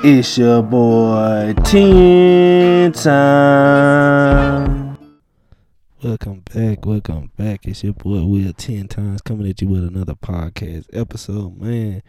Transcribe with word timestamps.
It's 0.00 0.38
your 0.38 0.62
boy 0.62 1.54
Ten 1.64 2.92
Time. 2.92 4.96
Welcome 6.00 6.44
back, 6.54 6.86
welcome 6.86 7.32
back. 7.36 7.66
It's 7.66 7.82
your 7.82 7.94
boy 7.94 8.24
Will 8.24 8.52
Ten 8.52 8.86
Times 8.86 9.20
coming 9.20 9.50
at 9.50 9.60
you 9.60 9.66
with 9.66 9.82
another 9.82 10.14
podcast 10.14 10.86
episode. 10.92 11.60
Man, 11.60 12.04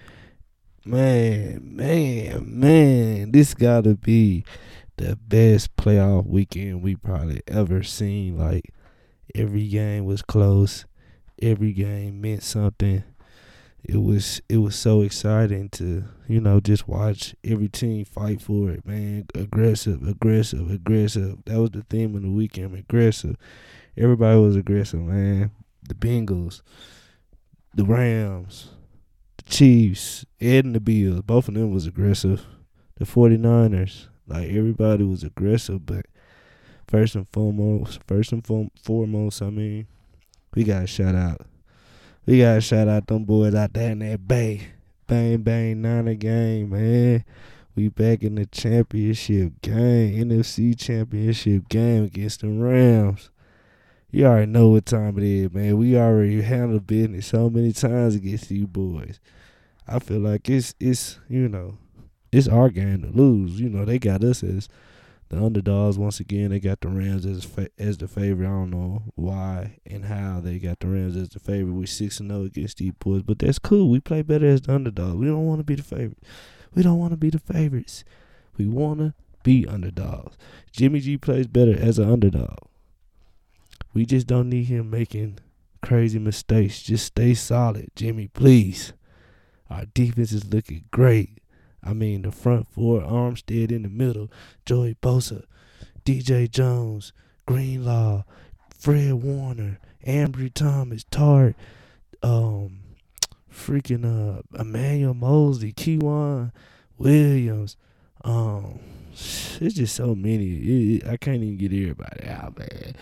man, 0.86 1.62
man, 1.64 2.60
man. 2.60 3.32
This 3.32 3.56
gotta 3.56 3.96
be 3.96 4.46
the 4.98 5.16
best 5.16 5.76
playoff 5.76 6.28
weekend 6.28 6.84
we 6.84 6.96
probably 6.96 7.42
ever 7.48 7.82
seen. 7.82 8.38
Like 8.38 8.72
every 9.34 9.68
game 9.68 10.06
was 10.06 10.22
close, 10.22 10.86
every 11.42 11.74
game 11.74 12.22
meant 12.22 12.44
something 12.44 13.04
it 13.84 13.98
was 13.98 14.42
it 14.50 14.58
was 14.58 14.76
so 14.76 15.02
exciting 15.02 15.70
to 15.70 16.04
you 16.28 16.42
know 16.42 16.60
just 16.60 16.88
watch 16.88 17.36
every 17.44 17.70
team 17.70 18.06
fight 18.06 18.42
for 18.42 18.70
it, 18.70 18.86
man. 18.86 19.26
Aggressive, 19.36 20.08
aggressive, 20.08 20.70
aggressive. 20.70 21.38
That 21.46 21.60
was 21.60 21.72
the 21.72 21.84
theme 21.90 22.16
of 22.16 22.22
the 22.22 22.30
weekend. 22.30 22.76
Aggressive. 22.76 23.36
Everybody 23.98 24.40
was 24.40 24.56
aggressive, 24.56 25.00
man. 25.00 25.52
The 25.88 25.96
Bengals, 25.96 26.62
the 27.74 27.86
Rams, 27.86 28.70
the 29.38 29.44
Chiefs, 29.44 30.26
Ed 30.40 30.66
and 30.66 30.76
the 30.76 30.80
Bills. 30.80 31.22
Both 31.22 31.48
of 31.48 31.54
them 31.56 31.74
was 31.74 31.88
aggressive. 31.88 32.46
The 32.98 33.06
49ers, 33.06 34.08
like 34.28 34.50
everybody 34.50 35.04
was 35.04 35.24
aggressive, 35.24 35.86
but 35.86 36.06
first 36.88 37.16
and 37.16 37.28
foremost, 37.32 38.02
first 38.08 38.34
and 38.34 38.46
foremost, 38.84 39.42
I 39.42 39.50
mean, 39.50 39.88
we 40.54 40.64
got 40.64 40.82
to 40.82 40.88
shout 40.88 41.16
out 41.16 41.48
we 42.26 42.40
gotta 42.40 42.62
shout 42.62 42.88
out 42.88 43.08
them 43.08 43.24
boys 43.26 43.56
out 43.56 43.74
there 43.74 43.92
in 43.92 44.00
that 44.00 44.28
bay. 44.28 44.68
Bang 45.08 45.42
bang 45.42 45.82
niner 45.82 46.14
game, 46.14 46.70
man. 46.70 47.26
We 47.76 47.88
back 47.88 48.24
in 48.24 48.36
the 48.36 48.46
championship 48.46 49.62
game, 49.62 50.30
NFC 50.30 50.78
championship 50.78 51.70
game 51.70 52.04
against 52.04 52.42
the 52.42 52.50
Rams. 52.50 53.30
You 54.12 54.26
already 54.26 54.52
know 54.52 54.70
what 54.70 54.86
time 54.86 55.18
it 55.18 55.24
is, 55.24 55.54
man. 55.54 55.78
We 55.78 55.98
already 55.98 56.42
handled 56.42 56.88
business 56.88 57.28
so 57.28 57.50
many 57.50 57.72
times 57.74 58.16
against 58.16 58.52
you 58.52 58.68
boys. 58.68 59.20
I 59.88 60.00
feel 60.00 60.20
like 60.20 60.50
it's 60.50 60.76
it's 60.80 61.20
you 61.30 61.48
know, 61.48 61.78
it's 62.32 62.48
our 62.48 62.70
game 62.70 63.02
to 63.02 63.08
lose. 63.10 63.60
You 63.60 63.70
know, 63.70 63.86
they 63.86 63.98
got 63.98 64.24
us 64.24 64.44
as 64.44 64.68
the 65.30 65.44
underdogs 65.44 65.98
once 65.98 66.20
again. 66.20 66.50
They 66.50 66.60
got 66.60 66.82
the 66.82 66.90
Rams 66.90 67.26
as 67.26 67.46
fa- 67.46 67.70
as 67.78 67.98
the 67.98 68.08
favorite. 68.08 68.48
I 68.48 68.50
don't 68.50 68.72
know 68.72 69.04
why 69.16 69.80
and 69.86 70.06
how 70.06 70.42
they 70.42 70.60
got 70.60 70.80
the 70.80 70.88
Rams 70.88 71.16
as 71.16 71.30
the 71.30 71.40
favorite. 71.40 71.74
We 71.74 71.86
six 71.86 72.20
and 72.20 72.30
zero 72.30 72.42
oh 72.42 72.46
against 72.46 72.78
these 72.78 72.94
boys, 73.00 73.24
but 73.24 73.40
that's 73.40 73.60
cool. 73.60 73.90
We 73.90 74.00
play 74.00 74.22
better 74.22 74.48
as 74.48 74.62
the 74.62 74.74
underdog. 74.74 75.16
We 75.16 75.28
don't 75.28 75.46
want 75.46 75.60
to 75.60 75.64
be 75.64 75.76
the 75.76 75.84
favorite. 75.84 76.24
We 76.74 76.84
don't 76.84 77.00
want 77.00 77.12
to 77.12 77.18
be 77.18 77.30
the 77.30 77.40
favorites. 77.40 78.04
We 78.58 78.68
want 78.68 79.00
to 79.00 79.14
be 79.44 79.66
underdogs. 79.68 80.38
Jimmy 80.72 81.00
G 81.00 81.18
plays 81.18 81.48
better 81.48 81.78
as 81.78 82.00
an 82.00 82.10
underdog. 82.10 82.58
We 83.94 84.06
just 84.06 84.28
don't 84.28 84.50
need 84.50 84.66
him 84.66 84.90
making 84.90 85.40
crazy 85.82 86.20
mistakes. 86.20 86.82
Just 86.84 87.06
stay 87.06 87.34
solid, 87.34 87.90
Jimmy, 87.96 88.28
please. 88.28 88.94
Our 89.70 89.86
defense 89.86 90.32
is 90.32 90.52
looking 90.52 90.86
great. 90.92 91.39
I 91.84 91.94
mean, 91.94 92.24
the 92.24 92.32
front 92.32 92.68
four, 92.70 93.02
Armstead 93.02 93.72
in 93.72 93.84
the 93.84 93.90
middle, 93.90 94.30
Joey 94.66 94.96
Bosa, 95.02 95.44
DJ 96.06 96.50
Jones, 96.50 97.14
Greenlaw, 97.46 98.24
Fred 98.78 99.14
Warner, 99.14 99.80
Ambry 100.06 100.54
Thomas, 100.54 101.04
Tartt, 101.06 101.56
um, 102.22 102.80
freaking 103.52 104.06
uh, 104.06 104.42
Emmanuel 104.60 105.14
Moseley, 105.14 105.74
K'Waun 105.74 106.52
Williams. 106.98 107.78
Um, 108.24 108.80
it's 109.12 109.76
just 109.76 109.96
so 109.96 110.16
many. 110.16 110.46
It, 110.98 111.08
I 111.08 111.18
can't 111.18 111.44
even 111.44 111.58
get 111.58 111.74
everybody 111.74 112.28
out, 112.28 112.58
man. 112.58 112.96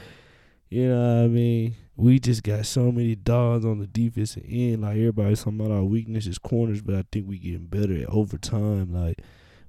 You 0.69 0.89
know 0.89 1.17
what 1.19 1.23
I 1.23 1.27
mean? 1.27 1.75
We 1.97 2.19
just 2.19 2.43
got 2.43 2.65
so 2.67 2.91
many 2.91 3.15
dogs 3.15 3.65
on 3.65 3.79
the 3.79 3.87
defensive 3.87 4.45
end. 4.47 4.83
Like 4.83 4.97
everybody's 4.97 5.43
talking 5.43 5.59
about 5.59 5.73
our 5.73 5.83
weaknesses 5.83 6.37
corners, 6.37 6.81
but 6.81 6.95
I 6.95 7.03
think 7.11 7.27
we 7.27 7.39
getting 7.39 7.65
better 7.65 8.05
over 8.07 8.37
time. 8.37 8.93
Like 8.93 9.21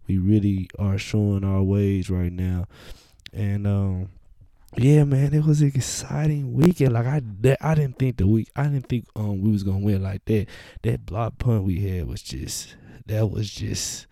we 0.06 0.18
really 0.18 0.68
are 0.78 0.98
showing 0.98 1.42
our 1.42 1.62
ways 1.62 2.10
right 2.10 2.32
now. 2.32 2.66
And 3.32 3.66
um 3.66 4.10
yeah, 4.76 5.04
man, 5.04 5.32
it 5.32 5.46
was 5.46 5.62
an 5.62 5.68
exciting 5.74 6.52
weekend. 6.52 6.92
Like 6.92 7.06
I, 7.06 7.22
I 7.62 7.74
didn't 7.74 7.98
think 7.98 8.18
the 8.18 8.26
week, 8.26 8.50
I 8.54 8.64
didn't 8.64 8.88
think 8.90 9.06
um 9.16 9.40
we 9.40 9.50
was 9.50 9.62
gonna 9.62 9.78
win 9.78 10.02
like 10.02 10.26
that. 10.26 10.46
That 10.82 11.06
block 11.06 11.38
punt 11.38 11.64
we 11.64 11.80
had 11.80 12.06
was 12.06 12.22
just, 12.22 12.76
that 13.06 13.30
was 13.30 13.50
just, 13.50 14.06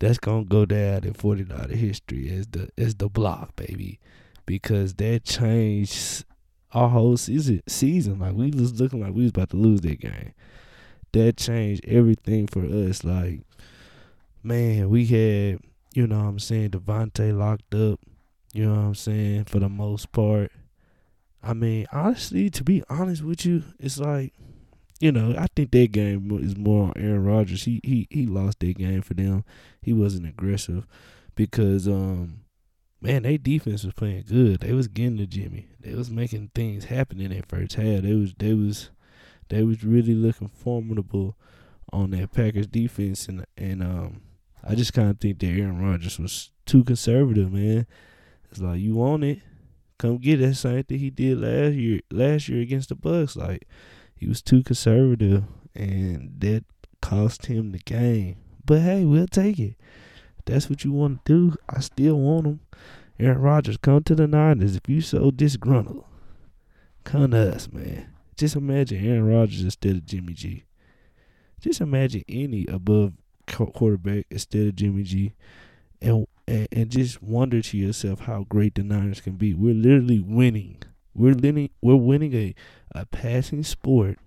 that's 0.00 0.18
gonna 0.18 0.44
go 0.44 0.66
down 0.66 1.04
in 1.04 1.14
49 1.14 1.70
history 1.70 2.28
as 2.30 2.46
the 2.48 2.68
as 2.76 2.96
the 2.96 3.08
block, 3.08 3.56
baby, 3.56 4.00
because 4.44 4.92
that 4.94 5.24
changed 5.24 6.26
our 6.74 6.88
whole 6.88 7.16
season 7.16 7.62
season. 7.66 8.18
Like 8.18 8.34
we 8.34 8.50
was 8.50 8.80
looking 8.80 9.00
like 9.00 9.14
we 9.14 9.22
was 9.22 9.30
about 9.30 9.50
to 9.50 9.56
lose 9.56 9.80
that 9.82 10.00
game. 10.00 10.34
That 11.12 11.36
changed 11.36 11.84
everything 11.86 12.48
for 12.48 12.64
us. 12.64 13.04
Like, 13.04 13.42
man, 14.42 14.90
we 14.90 15.06
had, 15.06 15.60
you 15.94 16.06
know 16.08 16.18
what 16.18 16.28
I'm 16.28 16.38
saying, 16.40 16.70
Davante 16.70 17.36
locked 17.36 17.72
up, 17.72 18.00
you 18.52 18.66
know 18.66 18.74
what 18.74 18.80
I'm 18.80 18.94
saying, 18.96 19.44
for 19.44 19.60
the 19.60 19.68
most 19.68 20.10
part. 20.10 20.50
I 21.40 21.52
mean, 21.52 21.86
honestly, 21.92 22.50
to 22.50 22.64
be 22.64 22.82
honest 22.88 23.22
with 23.22 23.46
you, 23.46 23.62
it's 23.78 23.98
like, 23.98 24.32
you 24.98 25.12
know, 25.12 25.34
I 25.38 25.46
think 25.54 25.70
that 25.72 25.92
game 25.92 26.30
is 26.42 26.56
more 26.56 26.86
on 26.86 26.92
Aaron 26.96 27.24
Rodgers. 27.24 27.64
He 27.64 27.80
he 27.84 28.08
he 28.10 28.26
lost 28.26 28.60
that 28.60 28.78
game 28.78 29.02
for 29.02 29.14
them. 29.14 29.44
He 29.82 29.92
wasn't 29.92 30.26
aggressive 30.26 30.86
because 31.34 31.86
um 31.86 32.43
man, 33.04 33.22
they 33.22 33.36
defense 33.36 33.84
was 33.84 33.92
playing 33.92 34.24
good. 34.26 34.60
They 34.60 34.72
was 34.72 34.88
getting 34.88 35.18
to 35.18 35.26
Jimmy. 35.26 35.68
They 35.78 35.94
was 35.94 36.10
making 36.10 36.50
things 36.54 36.86
happen 36.86 37.20
in 37.20 37.30
that 37.30 37.48
first 37.48 37.74
half. 37.74 38.02
They 38.02 38.14
was 38.14 38.34
they 38.38 38.54
was 38.54 38.90
they 39.50 39.62
was 39.62 39.84
really 39.84 40.14
looking 40.14 40.48
formidable 40.48 41.36
on 41.92 42.10
that 42.12 42.32
Packers 42.32 42.66
defense 42.66 43.28
and 43.28 43.44
and 43.58 43.82
um 43.82 44.22
I 44.66 44.74
just 44.74 44.94
kind 44.94 45.10
of 45.10 45.20
think 45.20 45.38
that 45.40 45.46
Aaron 45.46 45.78
Rodgers 45.78 46.18
was 46.18 46.50
too 46.64 46.82
conservative, 46.82 47.52
man. 47.52 47.86
It's 48.50 48.60
like 48.60 48.80
you 48.80 48.94
want 48.94 49.22
it, 49.24 49.40
come 49.98 50.16
get 50.16 50.40
that 50.40 50.54
Same 50.54 50.82
thing 50.84 50.98
he 50.98 51.10
did 51.10 51.38
last 51.38 51.74
year. 51.74 52.00
Last 52.10 52.48
year 52.48 52.62
against 52.62 52.88
the 52.88 52.94
Bucks, 52.94 53.36
like 53.36 53.68
he 54.14 54.26
was 54.26 54.40
too 54.40 54.62
conservative, 54.62 55.44
and 55.74 56.40
that 56.40 56.64
cost 57.02 57.46
him 57.46 57.72
the 57.72 57.78
game. 57.80 58.38
But 58.64 58.80
hey, 58.80 59.04
we'll 59.04 59.26
take 59.26 59.58
it 59.58 59.74
that's 60.46 60.68
what 60.68 60.84
you 60.84 60.92
want 60.92 61.24
to 61.24 61.32
do, 61.32 61.56
I 61.68 61.80
still 61.80 62.18
want 62.18 62.46
him. 62.46 62.60
Aaron 63.18 63.40
Rodgers, 63.40 63.76
come 63.76 64.02
to 64.04 64.14
the 64.14 64.26
Niners. 64.26 64.76
If 64.76 64.88
you 64.88 65.00
so 65.00 65.30
disgruntled, 65.30 66.04
come 67.04 67.30
to 67.30 67.54
us, 67.54 67.72
man. 67.72 68.08
Just 68.36 68.56
imagine 68.56 69.06
Aaron 69.06 69.26
Rodgers 69.26 69.62
instead 69.62 69.96
of 69.96 70.06
Jimmy 70.06 70.34
G. 70.34 70.64
Just 71.60 71.80
imagine 71.80 72.24
any 72.28 72.66
above 72.66 73.12
quarterback 73.46 74.26
instead 74.30 74.66
of 74.66 74.76
Jimmy 74.76 75.04
G. 75.04 75.34
And, 76.02 76.26
and 76.46 76.68
and 76.72 76.90
just 76.90 77.22
wonder 77.22 77.62
to 77.62 77.78
yourself 77.78 78.20
how 78.20 78.44
great 78.48 78.74
the 78.74 78.82
Niners 78.82 79.20
can 79.20 79.34
be. 79.34 79.54
We're 79.54 79.74
literally 79.74 80.20
winning. 80.20 80.82
We're 81.14 81.34
winning. 81.34 81.70
We're 81.80 81.94
winning 81.94 82.34
a, 82.34 82.54
a 82.92 83.06
passing 83.06 83.62
sport 83.62 84.18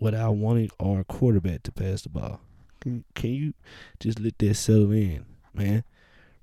without 0.00 0.32
wanting 0.32 0.70
our 0.80 1.04
quarterback 1.04 1.62
to 1.64 1.72
pass 1.72 2.02
the 2.02 2.08
ball. 2.08 2.40
Can, 2.80 3.04
can 3.14 3.30
you 3.30 3.54
just 4.00 4.18
let 4.18 4.38
that 4.38 4.54
settle 4.54 4.92
in? 4.92 5.24
Man. 5.54 5.84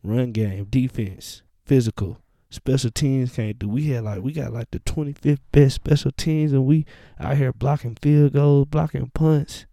Run 0.04 0.32
game, 0.32 0.66
defense, 0.66 1.44
physical, 1.66 2.18
special 2.50 2.92
teams 2.92 3.36
can't 3.36 3.58
do. 3.58 3.68
We 3.68 3.90
had 3.90 4.04
like 4.04 4.22
we 4.22 4.34
got 4.34 4.54
like 4.54 4.72
the 4.72 4.80
25th 4.80 5.40
best 5.52 5.76
special 5.76 6.12
teams, 6.12 6.52
and 6.52 6.66
we 6.66 6.86
out 7.20 7.38
here 7.38 7.54
blocking 7.54 7.98
field 8.02 8.34
goals, 8.34 8.68
blocking 8.70 9.12
punts. 9.14 9.66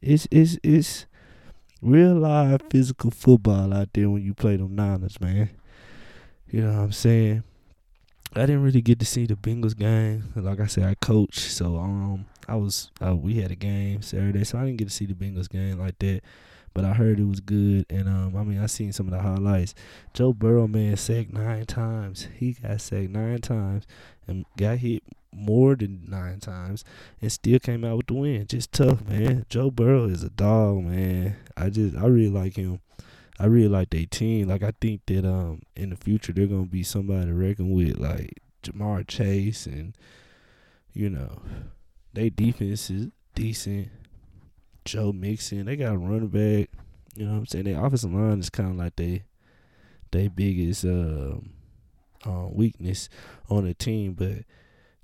It's 0.00 0.26
it's 0.30 0.58
it's 0.62 1.06
real 1.82 2.14
live 2.14 2.62
physical 2.70 3.10
football 3.10 3.72
out 3.72 3.88
there 3.92 4.10
when 4.10 4.22
you 4.22 4.34
play 4.34 4.56
them 4.56 4.74
Niners, 4.74 5.20
man. 5.20 5.50
You 6.48 6.62
know 6.62 6.72
what 6.72 6.82
I'm 6.84 6.92
saying? 6.92 7.42
I 8.34 8.40
didn't 8.40 8.62
really 8.62 8.82
get 8.82 8.98
to 9.00 9.06
see 9.06 9.26
the 9.26 9.34
Bengals 9.34 9.76
game. 9.76 10.32
Like 10.36 10.60
I 10.60 10.66
said, 10.66 10.84
I 10.84 10.94
coach, 10.94 11.38
so 11.38 11.76
um, 11.76 12.26
I 12.48 12.56
was 12.56 12.90
uh, 13.04 13.16
we 13.16 13.36
had 13.36 13.50
a 13.50 13.56
game 13.56 14.02
Saturday, 14.02 14.44
so 14.44 14.58
I 14.58 14.64
didn't 14.64 14.78
get 14.78 14.88
to 14.88 14.94
see 14.94 15.06
the 15.06 15.14
Bengals 15.14 15.48
game 15.48 15.78
like 15.78 15.98
that 16.00 16.20
but 16.76 16.84
I 16.84 16.92
heard 16.92 17.18
it 17.18 17.26
was 17.26 17.40
good. 17.40 17.86
And 17.88 18.06
um, 18.06 18.36
I 18.36 18.44
mean, 18.44 18.60
I 18.60 18.66
seen 18.66 18.92
some 18.92 19.06
of 19.06 19.12
the 19.12 19.20
highlights. 19.20 19.74
Joe 20.12 20.34
Burrow, 20.34 20.68
man, 20.68 20.98
sacked 20.98 21.32
nine 21.32 21.64
times. 21.64 22.28
He 22.36 22.52
got 22.52 22.82
sacked 22.82 23.08
nine 23.08 23.38
times 23.38 23.86
and 24.28 24.44
got 24.58 24.76
hit 24.76 25.02
more 25.32 25.74
than 25.74 26.04
nine 26.06 26.38
times, 26.38 26.84
and 27.22 27.32
still 27.32 27.58
came 27.60 27.82
out 27.82 27.96
with 27.96 28.06
the 28.08 28.14
win. 28.14 28.46
Just 28.46 28.72
tough, 28.72 29.02
man. 29.08 29.46
Joe 29.48 29.70
Burrow 29.70 30.04
is 30.04 30.22
a 30.22 30.28
dog, 30.28 30.84
man. 30.84 31.36
I 31.56 31.70
just, 31.70 31.96
I 31.96 32.04
really 32.08 32.28
like 32.28 32.56
him. 32.56 32.80
I 33.40 33.46
really 33.46 33.68
like 33.68 33.88
their 33.88 34.04
team. 34.04 34.48
Like 34.48 34.62
I 34.62 34.72
think 34.78 35.00
that 35.06 35.24
um 35.24 35.62
in 35.76 35.88
the 35.88 35.96
future 35.96 36.34
they're 36.34 36.46
gonna 36.46 36.66
be 36.66 36.82
somebody 36.82 37.24
to 37.24 37.32
reckon 37.32 37.72
with, 37.72 37.96
like 37.96 38.34
Ja'Marr 38.62 39.08
Chase 39.08 39.64
and 39.64 39.96
you 40.92 41.08
know, 41.08 41.40
their 42.12 42.28
defense 42.28 42.90
is 42.90 43.08
decent. 43.34 43.88
Joe 44.86 45.12
Mixon. 45.12 45.66
They 45.66 45.76
got 45.76 45.94
a 45.94 45.98
running 45.98 46.28
back. 46.28 46.70
You 47.14 47.26
know 47.26 47.32
what 47.32 47.38
I'm 47.38 47.46
saying? 47.46 47.64
Their 47.64 47.84
offensive 47.84 48.12
line 48.12 48.38
is 48.38 48.50
kind 48.50 48.70
of 48.70 48.76
like 48.76 48.96
they 48.96 49.24
their 50.12 50.30
biggest 50.30 50.84
uh, 50.84 51.36
uh, 52.24 52.48
weakness 52.50 53.08
on 53.50 53.64
the 53.64 53.74
team. 53.74 54.14
But 54.14 54.44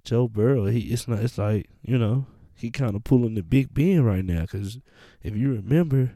Joe 0.04 0.28
Burrow, 0.28 0.66
he 0.66 0.80
it's 0.92 1.08
not. 1.08 1.18
It's 1.18 1.36
like 1.36 1.68
you 1.82 1.98
know 1.98 2.26
he 2.54 2.70
kind 2.70 2.94
of 2.94 3.04
pulling 3.04 3.34
the 3.34 3.42
Big 3.42 3.74
Ben 3.74 4.02
right 4.04 4.24
now. 4.24 4.46
Cause 4.46 4.78
if 5.22 5.36
you 5.36 5.52
remember, 5.52 6.12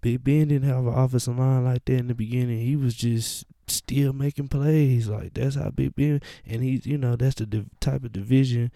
Big 0.00 0.24
Ben 0.24 0.48
didn't 0.48 0.68
have 0.68 0.86
an 0.86 0.94
offensive 0.94 1.38
line 1.38 1.64
like 1.64 1.84
that 1.84 1.98
in 1.98 2.08
the 2.08 2.14
beginning. 2.14 2.60
He 2.60 2.74
was 2.74 2.94
just 2.94 3.44
still 3.68 4.12
making 4.12 4.48
plays. 4.48 5.08
Like 5.08 5.34
that's 5.34 5.54
how 5.54 5.70
Big 5.70 5.94
Ben, 5.94 6.20
and 6.46 6.62
he's 6.62 6.84
you 6.84 6.98
know 6.98 7.16
that's 7.16 7.36
the 7.36 7.46
div- 7.46 7.70
type 7.80 8.04
of 8.04 8.12
division 8.12 8.72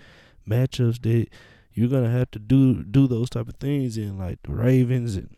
matchups 0.49 1.03
that 1.03 1.29
you're 1.79 1.89
gonna 1.89 2.11
have 2.11 2.31
to 2.33 2.41
do 2.41 2.83
do 2.83 3.07
those 3.07 3.31
type 3.31 3.49
of 3.49 3.55
things 3.57 3.97
in. 3.97 4.19
Like 4.19 4.43
the 4.43 4.53
Ravens 4.53 5.15
and 5.15 5.37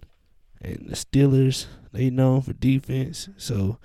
and 0.63 0.89
the 0.89 0.97
Steelers, 0.97 1.67
they 1.93 2.09
known 2.09 2.41
for 2.41 2.55
defense. 2.55 3.29
So 3.37 3.79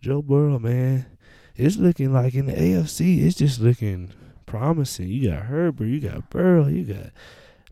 Joe 0.00 0.20
Burrow, 0.20 0.58
man, 0.58 1.06
it's 1.54 1.76
looking 1.76 2.12
like 2.12 2.34
in 2.34 2.46
the 2.46 2.52
AFC, 2.52 3.24
it's 3.24 3.36
just 3.36 3.60
looking 3.60 4.12
promising. 4.44 5.06
You 5.06 5.30
got 5.30 5.44
Herbert, 5.44 5.84
you 5.84 6.00
got 6.00 6.30
Burrow, 6.30 6.66
you 6.66 6.84
got 6.84 7.10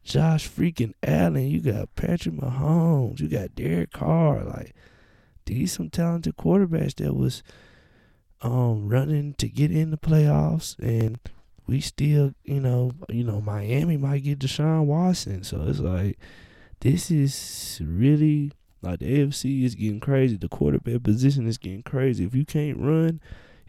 Josh 0.04 0.48
freaking 0.48 0.94
Allen, 1.02 1.48
you 1.48 1.60
got 1.60 1.94
Patrick 1.96 2.36
Mahomes, 2.36 3.18
you 3.18 3.26
got 3.28 3.56
Derek 3.56 3.90
Carr. 3.90 4.44
Like 4.44 4.72
these 5.46 5.72
some 5.72 5.90
talented 5.90 6.36
quarterbacks 6.36 6.94
that 6.96 7.14
was 7.14 7.42
um 8.40 8.88
running 8.88 9.34
to 9.34 9.48
get 9.48 9.72
in 9.72 9.90
the 9.90 9.98
playoffs 9.98 10.78
and 10.78 11.18
we 11.68 11.80
still, 11.80 12.32
you 12.44 12.60
know, 12.60 12.92
you 13.10 13.22
know, 13.22 13.40
Miami 13.40 13.96
might 13.98 14.24
get 14.24 14.38
Deshaun 14.38 14.86
Watson. 14.86 15.44
So 15.44 15.64
it's 15.68 15.78
like 15.78 16.18
this 16.80 17.10
is 17.10 17.80
really 17.84 18.52
like 18.80 19.00
the 19.00 19.26
AFC 19.26 19.64
is 19.64 19.74
getting 19.74 20.00
crazy. 20.00 20.36
The 20.36 20.48
quarterback 20.48 21.02
position 21.02 21.46
is 21.46 21.58
getting 21.58 21.82
crazy. 21.82 22.24
If 22.24 22.34
you 22.34 22.46
can't 22.46 22.78
run, 22.78 23.20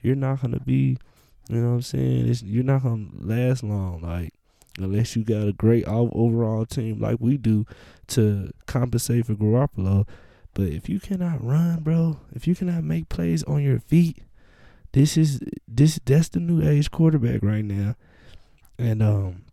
you're 0.01 0.15
not 0.15 0.41
gonna 0.41 0.61
be, 0.61 0.97
you 1.49 1.57
know 1.57 1.69
what 1.69 1.75
I'm 1.75 1.81
saying? 1.81 2.29
It's, 2.29 2.41
you're 2.41 2.63
not 2.63 2.83
gonna 2.83 3.09
last 3.19 3.63
long. 3.63 4.01
Like 4.01 4.33
unless 4.77 5.15
you 5.15 5.23
got 5.25 5.47
a 5.47 5.53
great 5.53 5.85
overall 5.85 6.65
team 6.65 7.01
like 7.01 7.17
we 7.19 7.37
do 7.37 7.65
to 8.07 8.51
compensate 8.65 9.25
for 9.25 9.35
Garoppolo. 9.35 10.07
But 10.53 10.67
if 10.69 10.87
you 10.87 11.01
cannot 11.01 11.43
run, 11.43 11.81
bro, 11.81 12.21
if 12.33 12.47
you 12.47 12.55
cannot 12.55 12.83
make 12.83 13.09
plays 13.09 13.43
on 13.43 13.61
your 13.61 13.79
feet, 13.79 14.23
this 14.91 15.17
is 15.17 15.41
this 15.67 15.99
that's 16.05 16.29
the 16.29 16.39
new 16.39 16.67
age 16.67 16.91
quarterback 16.91 17.43
right 17.43 17.65
now. 17.65 17.95
And 18.77 19.03
um 19.03 19.43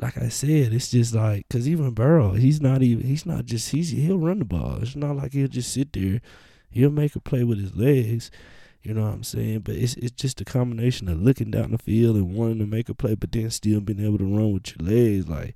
like 0.00 0.16
I 0.16 0.28
said, 0.28 0.72
it's 0.72 0.90
just 0.90 1.14
like 1.14 1.46
because 1.48 1.68
even 1.68 1.90
Burrow, 1.92 2.32
he's 2.32 2.60
not 2.60 2.82
even 2.82 3.06
he's 3.06 3.26
not 3.26 3.44
just 3.44 3.70
he's 3.70 3.90
he'll 3.90 4.18
run 4.18 4.38
the 4.38 4.44
ball. 4.44 4.78
It's 4.80 4.96
not 4.96 5.16
like 5.16 5.32
he'll 5.32 5.48
just 5.48 5.72
sit 5.72 5.92
there. 5.92 6.20
He'll 6.70 6.90
make 6.90 7.16
a 7.16 7.20
play 7.20 7.44
with 7.44 7.60
his 7.60 7.76
legs. 7.76 8.30
You 8.82 8.94
know 8.94 9.02
what 9.02 9.12
I'm 9.12 9.24
saying? 9.24 9.60
But 9.60 9.74
it's 9.74 9.94
it's 9.96 10.12
just 10.12 10.40
a 10.40 10.44
combination 10.44 11.08
of 11.08 11.20
looking 11.20 11.50
down 11.50 11.72
the 11.72 11.78
field 11.78 12.16
and 12.16 12.34
wanting 12.34 12.60
to 12.60 12.66
make 12.66 12.88
a 12.88 12.94
play, 12.94 13.14
but 13.14 13.32
then 13.32 13.50
still 13.50 13.80
being 13.80 14.04
able 14.04 14.18
to 14.18 14.24
run 14.24 14.52
with 14.52 14.74
your 14.74 14.88
legs. 14.88 15.28
Like, 15.28 15.54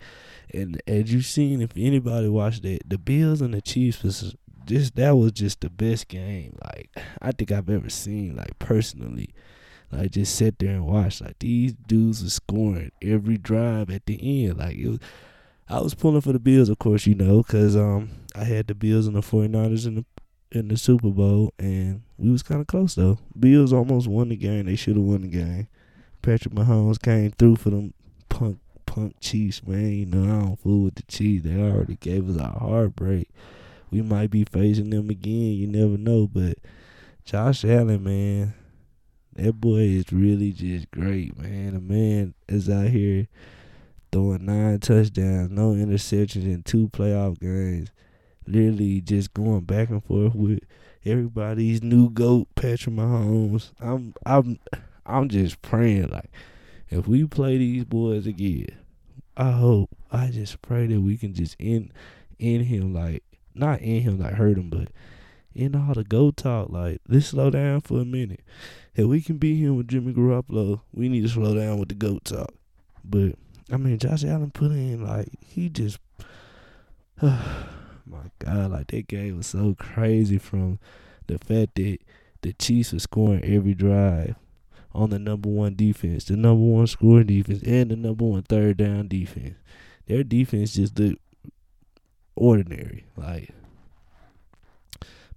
and 0.52 0.80
as 0.86 1.10
you've 1.12 1.24
seen, 1.24 1.62
if 1.62 1.70
anybody 1.74 2.28
watched 2.28 2.62
that, 2.64 2.80
the 2.86 2.98
Bills 2.98 3.40
and 3.40 3.54
the 3.54 3.62
Chiefs 3.62 4.02
was 4.02 4.34
just 4.66 4.96
that 4.96 5.16
was 5.16 5.32
just 5.32 5.60
the 5.60 5.70
best 5.70 6.08
game. 6.08 6.56
Like 6.64 6.90
I 7.20 7.32
think 7.32 7.52
I've 7.52 7.70
ever 7.70 7.90
seen. 7.90 8.36
Like 8.36 8.58
personally, 8.58 9.30
like 9.92 10.12
just 10.12 10.34
sit 10.34 10.58
there 10.58 10.74
and 10.74 10.86
watch. 10.86 11.20
Like 11.20 11.38
these 11.38 11.72
dudes 11.72 12.24
are 12.24 12.30
scoring 12.30 12.92
every 13.02 13.38
drive 13.38 13.90
at 13.90 14.06
the 14.06 14.46
end. 14.46 14.58
Like 14.58 14.76
it 14.76 14.88
was, 14.88 14.98
I 15.68 15.80
was 15.80 15.94
pulling 15.94 16.20
for 16.20 16.32
the 16.32 16.38
Bills, 16.38 16.68
of 16.68 16.78
course, 16.78 17.06
you 17.06 17.14
know, 17.14 17.42
cause 17.42 17.76
um 17.76 18.10
I 18.34 18.44
had 18.44 18.66
the 18.66 18.74
Bills 18.74 19.06
and 19.06 19.16
the 19.16 19.20
49ers 19.20 19.86
in 19.86 19.94
the 19.96 20.04
in 20.52 20.68
the 20.68 20.76
Super 20.76 21.10
Bowl, 21.10 21.52
and 21.58 22.02
we 22.16 22.30
was 22.30 22.42
kind 22.42 22.60
of 22.60 22.66
close 22.66 22.94
though. 22.94 23.18
Bills 23.38 23.72
almost 23.72 24.06
won 24.06 24.28
the 24.28 24.36
game. 24.36 24.66
They 24.66 24.76
should 24.76 24.96
have 24.96 25.04
won 25.04 25.22
the 25.22 25.28
game. 25.28 25.68
Patrick 26.22 26.54
Mahomes 26.54 27.00
came 27.00 27.32
through 27.32 27.56
for 27.56 27.70
them 27.70 27.92
punk 28.28 28.58
punk 28.86 29.16
Chiefs, 29.20 29.66
man. 29.66 29.90
You 29.92 30.06
know 30.06 30.22
I 30.22 30.42
don't 30.42 30.56
fool 30.56 30.84
with 30.84 30.94
the 30.94 31.02
Chiefs. 31.02 31.44
They 31.44 31.60
already 31.60 31.96
gave 31.96 32.28
us 32.30 32.36
a 32.36 32.46
heartbreak. 32.46 33.28
We 33.94 34.02
might 34.02 34.32
be 34.32 34.42
facing 34.42 34.90
them 34.90 35.08
again. 35.08 35.52
You 35.52 35.68
never 35.68 35.96
know, 35.96 36.26
but 36.26 36.58
Josh 37.24 37.64
Allen, 37.64 38.02
man, 38.02 38.52
that 39.36 39.52
boy 39.52 39.82
is 39.82 40.12
really 40.12 40.50
just 40.50 40.90
great, 40.90 41.38
man. 41.38 41.74
The 41.74 41.80
man 41.80 42.34
is 42.48 42.68
out 42.68 42.88
here 42.88 43.28
throwing 44.10 44.46
nine 44.46 44.80
touchdowns, 44.80 45.52
no 45.52 45.74
interceptions 45.74 46.42
in 46.42 46.64
two 46.64 46.88
playoff 46.88 47.38
games. 47.38 47.90
Literally 48.48 49.00
just 49.00 49.32
going 49.32 49.60
back 49.60 49.90
and 49.90 50.02
forth 50.02 50.34
with 50.34 50.64
everybody's 51.04 51.80
new 51.80 52.10
goat, 52.10 52.48
Patrick 52.56 52.96
Mahomes. 52.96 53.70
I'm 53.78 54.12
I'm 54.26 54.58
I'm 55.06 55.28
just 55.28 55.62
praying 55.62 56.08
like 56.08 56.32
if 56.90 57.06
we 57.06 57.26
play 57.26 57.58
these 57.58 57.84
boys 57.84 58.26
again, 58.26 58.66
I 59.36 59.52
hope 59.52 59.90
I 60.10 60.32
just 60.32 60.60
pray 60.62 60.88
that 60.88 61.00
we 61.00 61.16
can 61.16 61.32
just 61.32 61.54
end 61.60 61.92
end 62.40 62.64
him 62.64 62.92
like 62.92 63.22
not 63.54 63.80
in 63.80 64.02
him 64.02 64.18
like 64.18 64.34
hurt 64.34 64.58
him, 64.58 64.70
but 64.70 64.88
in 65.54 65.76
all 65.76 65.94
the 65.94 66.02
go 66.02 66.30
talk 66.30 66.68
like 66.70 67.00
let's 67.08 67.26
slow 67.26 67.50
down 67.50 67.80
for 67.80 68.00
a 68.00 68.04
minute. 68.04 68.40
If 68.94 69.06
we 69.06 69.20
can 69.20 69.38
beat 69.38 69.56
him 69.56 69.76
with 69.76 69.88
Jimmy 69.88 70.12
Garoppolo, 70.12 70.80
we 70.92 71.08
need 71.08 71.22
to 71.22 71.28
slow 71.28 71.54
down 71.54 71.78
with 71.78 71.88
the 71.88 71.94
goat 71.94 72.24
talk. 72.24 72.52
But 73.04 73.34
I 73.70 73.76
mean, 73.76 73.98
Josh 73.98 74.24
Allen 74.24 74.50
put 74.50 74.72
in 74.72 75.04
like 75.04 75.28
he 75.44 75.68
just, 75.68 75.98
my 77.22 78.30
God, 78.38 78.72
like 78.72 78.88
that 78.88 79.08
game 79.08 79.36
was 79.36 79.46
so 79.46 79.74
crazy 79.78 80.38
from 80.38 80.78
the 81.26 81.38
fact 81.38 81.76
that 81.76 81.98
the 82.42 82.52
Chiefs 82.52 82.92
were 82.92 82.98
scoring 82.98 83.44
every 83.44 83.74
drive 83.74 84.36
on 84.92 85.10
the 85.10 85.18
number 85.18 85.48
one 85.48 85.74
defense, 85.74 86.24
the 86.24 86.36
number 86.36 86.62
one 86.62 86.86
scoring 86.86 87.26
defense, 87.26 87.62
and 87.62 87.90
the 87.90 87.96
number 87.96 88.24
one 88.24 88.42
third 88.42 88.76
down 88.76 89.08
defense. 89.08 89.56
Their 90.06 90.22
defense 90.22 90.74
just 90.74 90.98
looked 90.98 91.20
ordinary, 92.36 93.04
like 93.16 93.50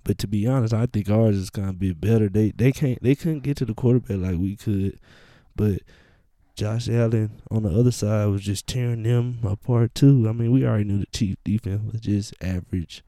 but 0.07 0.17
to 0.19 0.27
be 0.27 0.47
honest, 0.47 0.73
I 0.73 0.85
think 0.85 1.09
ours 1.09 1.35
is 1.35 1.49
gonna 1.49 1.73
be 1.73 1.91
better. 1.91 2.29
They 2.29 2.51
they 2.51 2.71
can't 2.71 3.03
they 3.03 3.13
couldn't 3.13 3.43
get 3.43 3.57
to 3.57 3.65
the 3.65 3.73
quarterback 3.73 4.17
like 4.17 4.39
we 4.39 4.55
could, 4.55 4.97
but 5.53 5.81
Josh 6.55 6.87
Allen 6.87 7.41
on 7.51 7.63
the 7.63 7.69
other 7.69 7.91
side 7.91 8.27
was 8.27 8.41
just 8.41 8.65
tearing 8.65 9.03
them 9.03 9.39
apart 9.43 9.93
too. 9.93 10.25
I 10.29 10.31
mean, 10.31 10.53
we 10.53 10.65
already 10.65 10.85
knew 10.85 10.99
the 10.99 11.07
Chief 11.07 11.35
defense 11.43 11.91
was 11.91 11.99
just 11.99 12.33
average. 12.41 13.03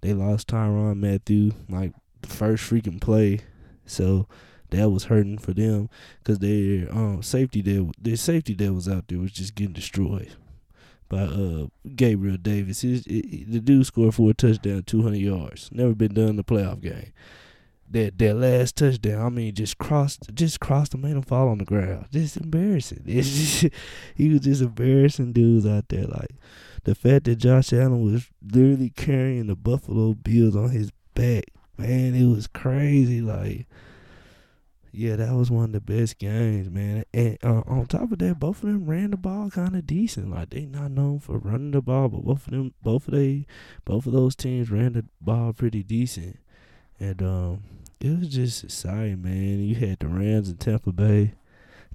They 0.00 0.12
lost 0.12 0.48
Tyrann 0.48 0.98
Mathieu 0.98 1.52
like 1.68 1.92
the 2.20 2.28
first 2.28 2.68
freaking 2.68 3.00
play, 3.00 3.38
so 3.86 4.26
that 4.70 4.90
was 4.90 5.04
hurting 5.04 5.38
for 5.38 5.52
them 5.52 5.88
because 6.18 6.40
their 6.40 6.92
um 6.92 7.22
safety 7.22 7.62
there 7.62 7.84
their 8.00 8.16
safety 8.16 8.54
that 8.54 8.72
was 8.74 8.88
out 8.88 9.06
there 9.06 9.20
was 9.20 9.30
just 9.30 9.54
getting 9.54 9.72
destroyed 9.72 10.34
by 11.08 11.22
uh 11.22 11.66
Gabriel 11.94 12.36
Davis. 12.36 12.84
It, 12.84 13.50
the 13.50 13.60
dude 13.60 13.86
scored 13.86 14.14
for 14.14 14.30
a 14.30 14.34
touchdown, 14.34 14.82
200 14.84 15.18
yards. 15.18 15.70
Never 15.72 15.94
been 15.94 16.14
done 16.14 16.30
in 16.30 16.38
a 16.38 16.44
playoff 16.44 16.80
game. 16.80 17.12
That 17.90 18.18
that 18.18 18.34
last 18.34 18.76
touchdown, 18.76 19.24
I 19.24 19.28
mean, 19.28 19.54
just 19.54 19.78
crossed, 19.78 20.34
just 20.34 20.60
crossed 20.60 20.94
and 20.94 21.02
made 21.02 21.16
him 21.16 21.22
fall 21.22 21.48
on 21.48 21.58
the 21.58 21.64
ground. 21.64 22.06
Just 22.10 22.36
embarrassing. 22.36 23.02
Just, 23.06 23.66
he 24.14 24.28
was 24.28 24.40
just 24.40 24.62
embarrassing 24.62 25.32
dudes 25.32 25.66
out 25.66 25.88
there. 25.88 26.06
Like 26.06 26.30
the 26.84 26.94
fact 26.94 27.24
that 27.24 27.36
Josh 27.36 27.72
Allen 27.72 28.02
was 28.02 28.30
literally 28.42 28.90
carrying 28.90 29.46
the 29.46 29.54
Buffalo 29.56 30.14
Bills 30.14 30.56
on 30.56 30.70
his 30.70 30.90
back, 31.14 31.44
man, 31.76 32.14
it 32.14 32.26
was 32.26 32.46
crazy. 32.46 33.20
Like 33.20 33.66
yeah, 34.94 35.16
that 35.16 35.34
was 35.34 35.50
one 35.50 35.66
of 35.66 35.72
the 35.72 35.80
best 35.80 36.18
games, 36.18 36.70
man. 36.70 37.04
And 37.12 37.38
uh, 37.42 37.62
on 37.66 37.86
top 37.86 38.12
of 38.12 38.18
that, 38.18 38.38
both 38.38 38.62
of 38.62 38.68
them 38.68 38.86
ran 38.86 39.10
the 39.10 39.16
ball 39.16 39.50
kind 39.50 39.74
of 39.76 39.86
decent. 39.86 40.30
Like 40.30 40.50
they 40.50 40.66
not 40.66 40.92
known 40.92 41.18
for 41.18 41.38
running 41.38 41.72
the 41.72 41.82
ball, 41.82 42.08
but 42.08 42.24
both 42.24 42.46
of 42.46 42.52
them, 42.52 42.74
both 42.82 43.08
of 43.08 43.14
they, 43.14 43.46
both 43.84 44.06
of 44.06 44.12
those 44.12 44.34
teams 44.36 44.70
ran 44.70 44.92
the 44.94 45.04
ball 45.20 45.52
pretty 45.52 45.82
decent. 45.82 46.38
And 47.00 47.22
um, 47.22 47.62
it 48.00 48.18
was 48.18 48.28
just 48.28 48.64
exciting, 48.64 49.22
man. 49.22 49.60
You 49.60 49.74
had 49.74 49.98
the 49.98 50.08
Rams 50.08 50.48
in 50.48 50.56
Tampa 50.56 50.92
Bay. 50.92 51.34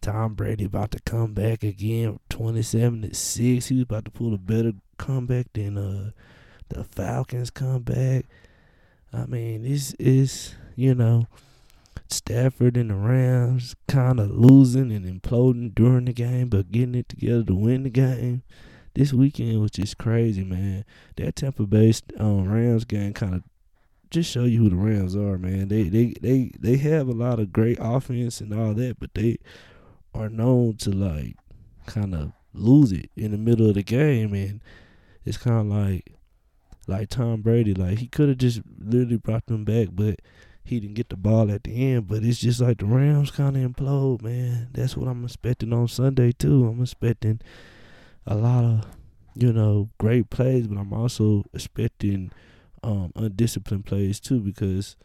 Tom 0.02 0.34
Brady 0.34 0.66
about 0.66 0.92
to 0.92 1.00
come 1.02 1.34
back 1.34 1.64
again, 1.64 2.20
twenty-seven 2.30 3.02
to 3.02 3.14
six. 3.14 3.68
He 3.68 3.76
was 3.76 3.84
about 3.84 4.06
to 4.06 4.12
pull 4.12 4.34
a 4.34 4.38
better 4.38 4.74
comeback 4.98 5.52
than 5.54 5.78
uh 5.78 6.12
the 6.70 6.84
Falcons 6.84 7.50
come 7.50 7.82
back. 7.82 8.26
I 9.12 9.26
mean, 9.26 9.64
this 9.64 9.94
is 10.00 10.56
you 10.76 10.96
know 10.96 11.28
Stafford 12.10 12.78
and 12.78 12.90
the 12.90 12.96
Rams 12.96 13.76
kind 13.88 14.20
of 14.20 14.32
losing 14.32 14.92
and 14.92 15.06
imploding 15.06 15.76
during 15.76 16.06
the 16.06 16.14
game, 16.14 16.50
but 16.50 16.72
getting 16.72 16.96
it 16.96 17.10
together 17.10 17.44
to 17.44 17.56
win 17.56 17.84
the 17.84 17.90
game. 17.90 18.44
This 18.96 19.14
weekend 19.14 19.62
was 19.62 19.72
just 19.72 19.98
crazy, 19.98 20.44
man. 20.44 20.84
That 21.18 21.36
Tampa 21.36 21.66
Bay 21.66 21.94
um, 22.18 22.50
Rams 22.50 22.86
game 22.86 23.14
kind 23.14 23.36
of 23.36 23.44
just 24.10 24.32
show 24.32 24.46
you 24.46 24.64
who 24.64 24.70
the 24.70 24.76
Rams 24.76 25.16
are, 25.16 25.38
man. 25.38 25.68
They 25.68 25.84
they 25.84 26.16
they 26.20 26.52
they 26.60 26.78
have 26.78 27.08
a 27.08 27.14
lot 27.14 27.40
of 27.40 27.54
great 27.54 27.78
offense 27.80 28.42
and 28.42 28.54
all 28.54 28.74
that, 28.74 29.00
but 29.00 29.14
they 29.14 29.38
are 30.14 30.30
known 30.30 30.78
to 30.78 30.92
like 30.92 31.38
kind 31.86 32.16
of 32.16 32.32
lose 32.54 32.92
it 32.92 33.12
in 33.16 33.32
the 33.32 33.38
middle 33.38 33.68
of 33.68 33.76
the 33.76 33.84
game, 33.84 34.34
and 34.34 34.62
it's 35.26 35.38
kind 35.38 35.72
of 35.72 35.78
like 35.78 36.16
like 36.88 37.10
Tom 37.10 37.42
Brady. 37.42 37.74
Like 37.74 38.00
he 38.00 38.08
could 38.08 38.30
have 38.30 38.40
just 38.40 38.62
literally 38.80 39.18
brought 39.18 39.46
them 39.46 39.64
back, 39.64 39.90
but 39.92 40.20
he 40.70 40.80
didn't 40.80 40.96
get 40.96 41.10
the 41.10 41.18
ball 41.18 41.52
at 41.52 41.64
the 41.64 41.94
end. 41.94 42.08
But 42.08 42.24
it's 42.24 42.40
just 42.40 42.62
like 42.62 42.78
the 42.78 42.86
Rams 42.86 43.32
kind 43.32 43.58
of 43.58 43.72
implode, 43.72 44.22
man. 44.22 44.70
That's 44.72 44.96
what 44.96 45.08
I'm 45.08 45.24
expecting 45.24 45.74
on 45.74 45.88
Sunday 45.88 46.32
too. 46.32 46.68
I'm 46.68 46.82
expecting 46.82 47.42
a 48.26 48.36
lot 48.36 48.64
of 48.64 48.86
you 49.36 49.54
know 49.54 49.90
great 49.98 50.30
plays, 50.30 50.68
but 50.68 50.78
I'm 50.78 50.94
also 50.94 51.46
expecting 51.54 52.32
um, 52.84 53.12
undisciplined 53.16 53.86
plays 53.86 54.20
too 54.20 54.40
because 54.40 54.96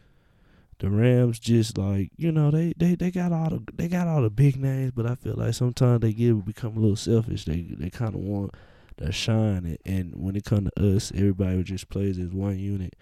the 0.79 0.89
Rams 0.89 1.39
just 1.39 1.77
like 1.77 2.11
you 2.17 2.31
know 2.31 2.51
they, 2.51 2.73
they, 2.75 2.95
they 2.95 3.11
got 3.11 3.31
all 3.31 3.49
the 3.49 3.61
they 3.73 3.87
got 3.87 4.07
all 4.07 4.21
the 4.21 4.29
big 4.29 4.57
names, 4.57 4.91
but 4.95 5.05
I 5.05 5.15
feel 5.15 5.35
like 5.35 5.53
sometimes 5.53 6.01
they 6.01 6.13
get 6.13 6.45
become 6.45 6.77
a 6.77 6.79
little 6.79 6.95
selfish. 6.95 7.45
They 7.45 7.61
they 7.61 7.89
kind 7.89 8.13
of 8.13 8.21
want 8.21 8.53
to 8.97 9.11
shine, 9.11 9.65
and, 9.65 9.77
and 9.85 10.15
when 10.15 10.35
it 10.35 10.45
comes 10.45 10.69
to 10.75 10.95
us, 10.95 11.11
everybody 11.15 11.63
just 11.63 11.89
plays 11.89 12.17
as 12.17 12.29
one 12.29 12.59
unit. 12.59 12.95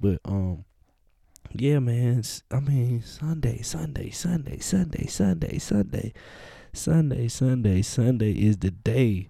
But 0.00 0.20
um, 0.24 0.64
yeah, 1.52 1.78
man. 1.78 2.22
I 2.50 2.60
mean, 2.60 3.02
Sunday, 3.02 3.62
Sunday, 3.62 4.10
Sunday, 4.10 4.58
Sunday, 4.58 5.06
Sunday, 5.06 5.58
Sunday, 5.58 6.12
Sunday, 6.72 7.28
Sunday, 7.28 7.82
Sunday 7.82 8.32
is 8.32 8.58
the 8.58 8.70
day. 8.70 9.28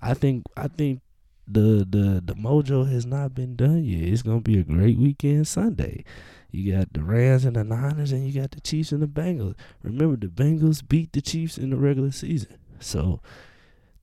I 0.00 0.14
think 0.14 0.44
I 0.56 0.68
think 0.68 1.00
the 1.46 1.86
the 1.88 2.22
the 2.24 2.34
mojo 2.34 2.90
has 2.90 3.06
not 3.06 3.34
been 3.34 3.56
done 3.56 3.84
yet. 3.84 4.08
It's 4.08 4.22
gonna 4.22 4.40
be 4.40 4.58
a 4.58 4.64
great 4.64 4.98
weekend 4.98 5.46
Sunday. 5.46 6.04
You 6.50 6.76
got 6.76 6.92
the 6.92 7.02
Rams 7.02 7.44
and 7.44 7.56
the 7.56 7.64
Niners, 7.64 8.12
and 8.12 8.26
you 8.26 8.40
got 8.40 8.50
the 8.50 8.60
Chiefs 8.60 8.92
and 8.92 9.02
the 9.02 9.06
Bengals. 9.06 9.54
Remember, 9.82 10.16
the 10.16 10.26
Bengals 10.26 10.86
beat 10.86 11.12
the 11.12 11.22
Chiefs 11.22 11.56
in 11.56 11.70
the 11.70 11.76
regular 11.76 12.10
season, 12.10 12.58
so 12.78 13.20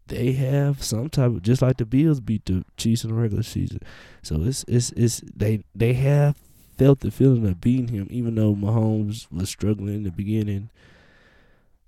they 0.08 0.32
have 0.34 0.84
some 0.84 1.10
type 1.10 1.28
of 1.28 1.42
just 1.44 1.62
like 1.62 1.78
the 1.78 1.86
Bills 1.86 2.20
beat 2.20 2.46
the 2.46 2.64
Chiefs 2.78 3.04
in 3.04 3.12
the 3.12 3.16
regular 3.16 3.44
season. 3.44 3.80
So 4.24 4.42
it's 4.44 4.66
it's 4.68 4.92
it's 4.94 5.22
they 5.36 5.64
they 5.76 5.94
have 5.94 6.36
felt 6.80 7.02
the 7.02 7.12
feeling 7.12 7.46
of 7.46 7.60
beating 7.60 7.90
him, 7.90 8.08
even 8.10 8.36
though 8.36 8.56
Mahomes 8.56 9.32
was 9.32 9.50
struggling 9.50 9.96
in 9.96 10.04
the 10.04 10.12
beginning. 10.12 10.70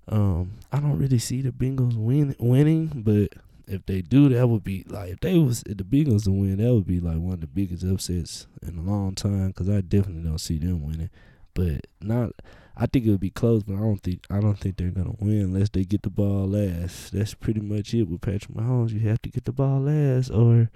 Um, 0.06 0.58
I 0.70 0.80
don't 0.80 0.98
really 0.98 1.18
see 1.18 1.40
the 1.40 1.50
Bengals 1.50 1.96
win 1.96 2.36
winning, 2.38 2.92
but 2.94 3.38
if 3.66 3.86
they 3.86 4.02
do, 4.02 4.28
that 4.28 4.46
would 4.46 4.62
be 4.62 4.84
like 4.88 5.10
if 5.10 5.20
they 5.20 5.38
was 5.38 5.62
if 5.64 5.78
the 5.78 5.84
Bengals 5.84 6.24
to 6.24 6.30
win, 6.30 6.58
that 6.58 6.74
would 6.74 6.86
be 6.86 7.00
like 7.00 7.16
one 7.16 7.34
of 7.34 7.40
the 7.40 7.46
biggest 7.46 7.84
upsets 7.84 8.46
in 8.60 8.76
a 8.76 8.82
long 8.82 9.14
time. 9.14 9.48
Because 9.48 9.70
I 9.70 9.80
definitely 9.80 10.28
don't 10.28 10.38
see 10.38 10.58
them 10.58 10.84
winning, 10.84 11.10
but 11.54 11.86
not. 12.00 12.32
I 12.76 12.86
think 12.86 13.06
it 13.06 13.10
would 13.10 13.20
be 13.20 13.30
close, 13.30 13.62
but 13.62 13.76
I 13.76 13.80
don't 13.80 14.02
think 14.02 14.26
I 14.30 14.40
don't 14.40 14.58
think 14.58 14.76
they're 14.76 14.90
gonna 14.90 15.16
win 15.20 15.40
unless 15.40 15.70
they 15.70 15.84
get 15.84 16.02
the 16.02 16.10
ball 16.10 16.48
last. 16.48 17.12
That's 17.12 17.34
pretty 17.34 17.60
much 17.60 17.94
it 17.94 18.04
with 18.04 18.20
Patrick 18.20 18.54
Mahomes. 18.54 18.90
You 18.90 19.08
have 19.08 19.22
to 19.22 19.30
get 19.30 19.44
the 19.44 19.52
ball 19.52 19.80
last, 19.80 20.30
or 20.30 20.70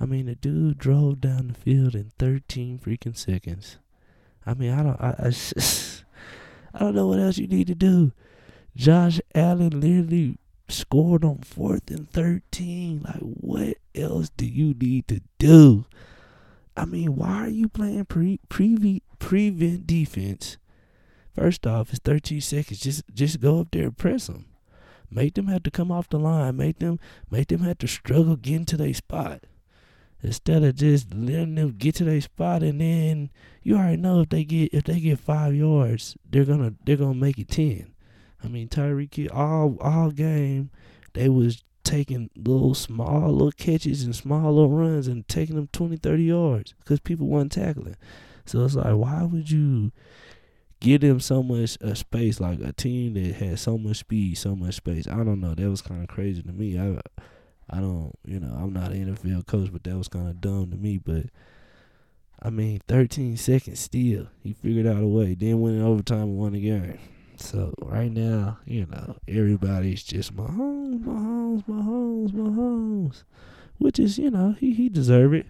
I 0.00 0.06
mean, 0.06 0.26
the 0.26 0.34
dude 0.34 0.78
drove 0.78 1.20
down 1.20 1.48
the 1.48 1.54
field 1.54 1.94
in 1.94 2.12
13 2.18 2.78
freaking 2.78 3.16
seconds. 3.16 3.76
I 4.46 4.54
mean, 4.54 4.70
I 4.70 4.82
don't, 4.82 5.00
I, 5.00 5.14
I, 5.18 5.24
just, 5.30 6.04
I 6.74 6.78
don't 6.78 6.94
know 6.94 7.06
what 7.06 7.18
else 7.18 7.36
you 7.36 7.46
need 7.46 7.66
to 7.66 7.74
do. 7.74 8.12
Josh 8.74 9.20
Allen 9.34 9.78
literally 9.78 10.38
scored 10.68 11.24
on 11.24 11.38
fourth 11.38 11.90
and 11.90 12.10
13. 12.10 13.02
Like, 13.02 13.18
what 13.18 13.76
else 13.94 14.30
do 14.36 14.46
you 14.46 14.72
need 14.72 15.06
to 15.08 15.20
do? 15.38 15.84
I 16.76 16.86
mean, 16.86 17.16
why 17.16 17.44
are 17.44 17.48
you 17.48 17.68
playing 17.68 18.06
pre, 18.06 18.40
pre 18.48 19.02
prevent 19.18 19.86
defense? 19.86 20.56
First 21.34 21.66
off, 21.66 21.90
it's 21.90 21.98
13 21.98 22.40
seconds. 22.40 22.80
Just 22.80 23.02
just 23.12 23.40
go 23.40 23.60
up 23.60 23.68
there 23.72 23.84
and 23.84 23.98
press 23.98 24.28
them. 24.28 24.46
Make 25.10 25.34
them 25.34 25.48
have 25.48 25.64
to 25.64 25.70
come 25.70 25.90
off 25.90 26.08
the 26.08 26.18
line. 26.18 26.56
Make 26.56 26.78
them 26.78 26.98
make 27.30 27.48
them 27.48 27.60
have 27.60 27.78
to 27.78 27.88
struggle 27.88 28.36
getting 28.36 28.64
to 28.66 28.76
their 28.76 28.94
spot. 28.94 29.44
Instead 30.22 30.62
of 30.62 30.74
just 30.74 31.14
letting 31.14 31.54
them 31.54 31.74
get 31.78 31.94
to 31.96 32.04
their 32.04 32.20
spot 32.20 32.62
and 32.62 32.80
then 32.80 33.30
you 33.62 33.76
already 33.76 33.96
know 33.96 34.20
if 34.20 34.28
they 34.28 34.44
get 34.44 34.72
if 34.74 34.84
they 34.84 35.00
get 35.00 35.18
five 35.18 35.54
yards, 35.54 36.16
they're 36.28 36.44
gonna 36.44 36.74
they're 36.84 36.96
gonna 36.96 37.14
make 37.14 37.38
it 37.38 37.48
ten. 37.48 37.94
I 38.42 38.48
mean, 38.48 38.68
Tyreek 38.68 39.28
all 39.34 39.76
all 39.80 40.10
game, 40.10 40.70
they 41.14 41.28
was 41.28 41.62
taking 41.84 42.30
little 42.36 42.74
small 42.74 43.32
little 43.32 43.52
catches 43.52 44.04
and 44.04 44.14
small 44.14 44.54
little 44.54 44.70
runs 44.70 45.08
and 45.08 45.26
taking 45.26 45.56
them 45.56 45.68
20, 45.72 45.96
30 45.96 46.22
yards 46.22 46.74
because 46.78 47.00
people 47.00 47.26
weren't 47.26 47.52
tackling. 47.52 47.96
So 48.46 48.64
it's 48.64 48.74
like, 48.74 48.94
why 48.94 49.24
would 49.24 49.50
you 49.50 49.92
give 50.80 51.00
them 51.00 51.20
so 51.20 51.42
much 51.42 51.78
uh, 51.82 51.94
space? 51.94 52.40
Like 52.40 52.60
a 52.60 52.72
team 52.72 53.14
that 53.14 53.36
had 53.36 53.58
so 53.58 53.78
much 53.78 53.98
speed, 53.98 54.38
so 54.38 54.54
much 54.54 54.76
space. 54.76 55.06
I 55.06 55.16
don't 55.24 55.40
know. 55.40 55.54
That 55.54 55.68
was 55.68 55.82
kind 55.82 56.02
of 56.02 56.08
crazy 56.08 56.42
to 56.42 56.52
me. 56.52 56.78
I, 56.78 57.00
I 57.70 57.76
don't, 57.76 58.12
you 58.24 58.40
know, 58.40 58.52
I'm 58.54 58.72
not 58.72 58.92
an 58.92 59.14
NFL 59.14 59.46
coach, 59.46 59.72
but 59.72 59.84
that 59.84 59.96
was 59.96 60.08
kind 60.08 60.28
of 60.28 60.40
dumb 60.40 60.70
to 60.70 60.76
me. 60.76 60.98
But 60.98 61.26
I 62.42 62.50
mean, 62.50 62.80
13 62.88 63.36
seconds 63.36 63.80
still, 63.80 64.26
he 64.42 64.52
figured 64.52 64.86
out 64.86 65.02
a 65.02 65.06
way. 65.06 65.34
Then 65.34 65.60
went 65.60 65.76
in 65.76 65.82
overtime 65.82 66.22
and 66.22 66.38
won 66.38 66.52
the 66.52 66.60
game. 66.60 66.98
So 67.36 67.72
right 67.80 68.12
now, 68.12 68.58
you 68.66 68.86
know, 68.86 69.16
everybody's 69.26 70.02
just 70.02 70.36
Mahomes, 70.36 71.02
Mahomes, 71.02 71.62
Mahomes, 71.64 72.32
Mahomes, 72.32 73.22
which 73.78 73.98
is, 73.98 74.18
you 74.18 74.30
know, 74.30 74.54
he 74.58 74.74
he 74.74 74.88
deserve 74.88 75.32
it. 75.32 75.46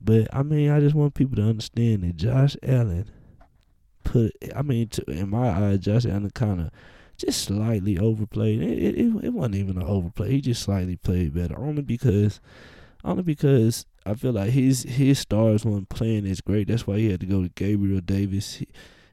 But 0.00 0.28
I 0.34 0.42
mean, 0.42 0.70
I 0.70 0.80
just 0.80 0.94
want 0.94 1.14
people 1.14 1.36
to 1.36 1.48
understand 1.48 2.02
that 2.02 2.16
Josh 2.16 2.56
Allen 2.62 3.08
put. 4.04 4.32
I 4.54 4.62
mean, 4.62 4.88
to, 4.88 5.04
in 5.10 5.30
my 5.30 5.48
eyes, 5.48 5.78
Josh 5.80 6.06
Allen 6.06 6.30
kind 6.30 6.60
of 6.60 6.70
just 7.16 7.44
slightly 7.44 7.98
overplayed. 7.98 8.62
It, 8.62 8.98
it 8.98 9.24
it 9.24 9.32
wasn't 9.32 9.56
even 9.56 9.76
an 9.76 9.84
overplay. 9.84 10.32
He 10.32 10.40
just 10.40 10.62
slightly 10.62 10.96
played 10.96 11.34
better, 11.34 11.58
only 11.58 11.82
because, 11.82 12.40
only 13.04 13.22
because 13.22 13.86
I 14.04 14.14
feel 14.14 14.32
like 14.32 14.50
his 14.50 14.82
his 14.82 15.18
stars 15.18 15.64
weren't 15.64 15.88
playing 15.88 16.26
as 16.26 16.40
great. 16.40 16.68
That's 16.68 16.86
why 16.86 16.98
he 16.98 17.10
had 17.10 17.20
to 17.20 17.26
go 17.26 17.42
to 17.42 17.48
Gabriel 17.48 18.00
Davis. 18.00 18.62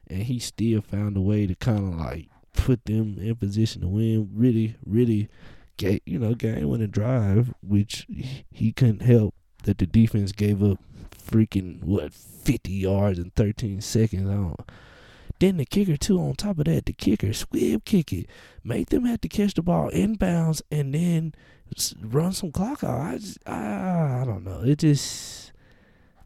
And 0.08 0.24
he 0.24 0.40
still 0.40 0.80
found 0.82 1.16
a 1.16 1.20
way 1.20 1.46
to 1.46 1.54
kind 1.54 1.94
of 1.94 2.00
like 2.00 2.28
put 2.52 2.84
them 2.84 3.16
in 3.20 3.36
position 3.36 3.82
to 3.82 3.88
win. 3.88 4.28
Really, 4.34 4.74
really, 4.84 5.28
get 5.76 6.02
you 6.04 6.18
know, 6.18 6.34
game 6.34 6.68
winning 6.68 6.90
drive, 6.90 7.54
which 7.62 8.06
he 8.50 8.72
couldn't 8.72 9.02
help 9.02 9.34
that 9.62 9.78
the 9.78 9.86
defense 9.86 10.32
gave 10.32 10.62
up 10.62 10.78
freaking 11.16 11.84
what 11.84 12.12
fifty 12.12 12.72
yards 12.72 13.20
in 13.20 13.30
thirteen 13.30 13.80
seconds. 13.80 14.28
I 14.28 14.34
don't. 14.34 14.60
Then 15.40 15.56
the 15.56 15.64
kicker 15.64 15.96
too. 15.96 16.20
On 16.20 16.34
top 16.34 16.58
of 16.58 16.66
that, 16.66 16.84
the 16.84 16.92
kicker 16.92 17.32
squib 17.32 17.84
kick 17.84 18.12
it, 18.12 18.26
make 18.62 18.90
them 18.90 19.06
have 19.06 19.22
to 19.22 19.28
catch 19.28 19.54
the 19.54 19.62
ball 19.62 19.90
inbounds 19.90 20.60
and 20.70 20.94
then 20.94 21.34
run 22.02 22.32
some 22.32 22.52
clock 22.52 22.84
out. 22.84 23.00
I 23.00 23.18
just, 23.18 23.38
I, 23.46 24.20
I 24.20 24.24
don't 24.26 24.44
know. 24.44 24.62
It 24.62 24.78
just 24.78 25.52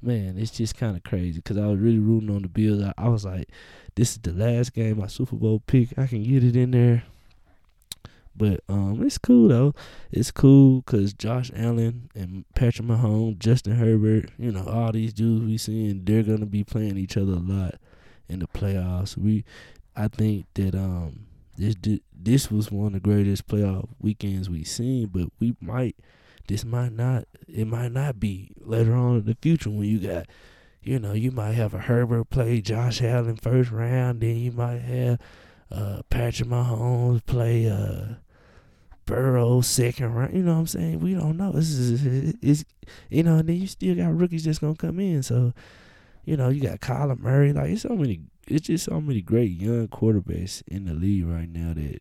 man, 0.02 0.36
it's 0.36 0.50
just 0.50 0.76
kind 0.76 0.96
of 0.96 1.04
crazy 1.04 1.38
because 1.38 1.56
I 1.56 1.66
was 1.66 1.78
really 1.78 2.00
rooting 2.00 2.34
on 2.34 2.42
the 2.42 2.48
Bills. 2.48 2.82
I, 2.82 2.92
I, 2.98 3.08
was 3.08 3.24
like, 3.24 3.48
this 3.94 4.10
is 4.12 4.18
the 4.18 4.32
last 4.32 4.74
game, 4.74 4.98
my 4.98 5.06
Super 5.06 5.36
Bowl 5.36 5.62
pick. 5.66 5.96
I 5.96 6.08
can 6.08 6.24
get 6.24 6.44
it 6.44 6.56
in 6.56 6.72
there. 6.72 7.04
But 8.36 8.64
um, 8.68 9.00
it's 9.06 9.16
cool 9.16 9.46
though. 9.46 9.74
It's 10.10 10.32
cool 10.32 10.80
because 10.80 11.12
Josh 11.12 11.52
Allen 11.54 12.10
and 12.16 12.44
Patrick 12.56 12.88
Mahomes, 12.88 13.38
Justin 13.38 13.76
Herbert, 13.76 14.30
you 14.38 14.50
know, 14.50 14.64
all 14.64 14.90
these 14.90 15.12
dudes 15.12 15.44
we 15.44 15.56
seeing, 15.56 16.04
they're 16.04 16.24
gonna 16.24 16.46
be 16.46 16.64
playing 16.64 16.98
each 16.98 17.16
other 17.16 17.34
a 17.34 17.36
lot 17.36 17.76
in 18.28 18.40
the 18.40 18.46
playoffs. 18.46 19.16
We, 19.16 19.44
I 19.96 20.08
think 20.08 20.46
that 20.54 20.74
um, 20.74 21.26
this 21.56 21.76
this 22.12 22.50
was 22.50 22.70
one 22.70 22.88
of 22.88 22.92
the 22.94 23.00
greatest 23.00 23.46
playoff 23.46 23.88
weekends 24.00 24.50
we've 24.50 24.68
seen. 24.68 25.08
But 25.08 25.28
we 25.38 25.56
might 25.60 25.96
this 26.46 26.64
might 26.64 26.92
not 26.92 27.24
it 27.48 27.66
might 27.66 27.92
not 27.92 28.20
be 28.20 28.50
later 28.60 28.94
on 28.94 29.18
in 29.18 29.24
the 29.24 29.36
future 29.40 29.70
when 29.70 29.84
you 29.84 29.98
got 29.98 30.26
you 30.82 30.98
know, 30.98 31.14
you 31.14 31.30
might 31.30 31.52
have 31.52 31.72
a 31.72 31.78
Herbert 31.78 32.28
play 32.28 32.60
Josh 32.60 33.00
Allen 33.02 33.36
first 33.36 33.70
round, 33.70 34.20
then 34.20 34.36
you 34.36 34.52
might 34.52 34.80
have 34.82 35.18
uh 35.70 36.02
Patrick 36.10 36.48
Mahomes 36.48 37.24
play 37.24 37.68
uh 37.68 38.16
Burrow 39.06 39.60
second 39.60 40.14
round. 40.14 40.34
You 40.34 40.42
know 40.42 40.54
what 40.54 40.60
I'm 40.60 40.66
saying? 40.66 41.00
We 41.00 41.14
don't 41.14 41.36
know. 41.36 41.52
This 41.52 41.70
is 41.70 42.34
it's 42.42 42.64
you 43.08 43.22
know, 43.22 43.36
and 43.36 43.48
then 43.48 43.56
you 43.56 43.66
still 43.66 43.94
got 43.94 44.16
rookies 44.16 44.44
that's 44.44 44.58
gonna 44.58 44.74
come 44.74 45.00
in. 45.00 45.22
So, 45.22 45.52
you 46.24 46.36
know, 46.36 46.48
you 46.48 46.62
got 46.62 46.80
Kyler 46.80 47.18
Murray. 47.18 47.52
Like 47.52 47.70
it's 47.70 47.82
so 47.82 47.96
many 47.96 48.20
it's 48.46 48.66
just 48.66 48.86
so 48.86 49.00
many 49.00 49.22
great 49.22 49.50
young 49.50 49.88
quarterbacks 49.88 50.62
in 50.66 50.84
the 50.84 50.94
league 50.94 51.26
right 51.26 51.48
now 51.48 51.72
that 51.74 52.00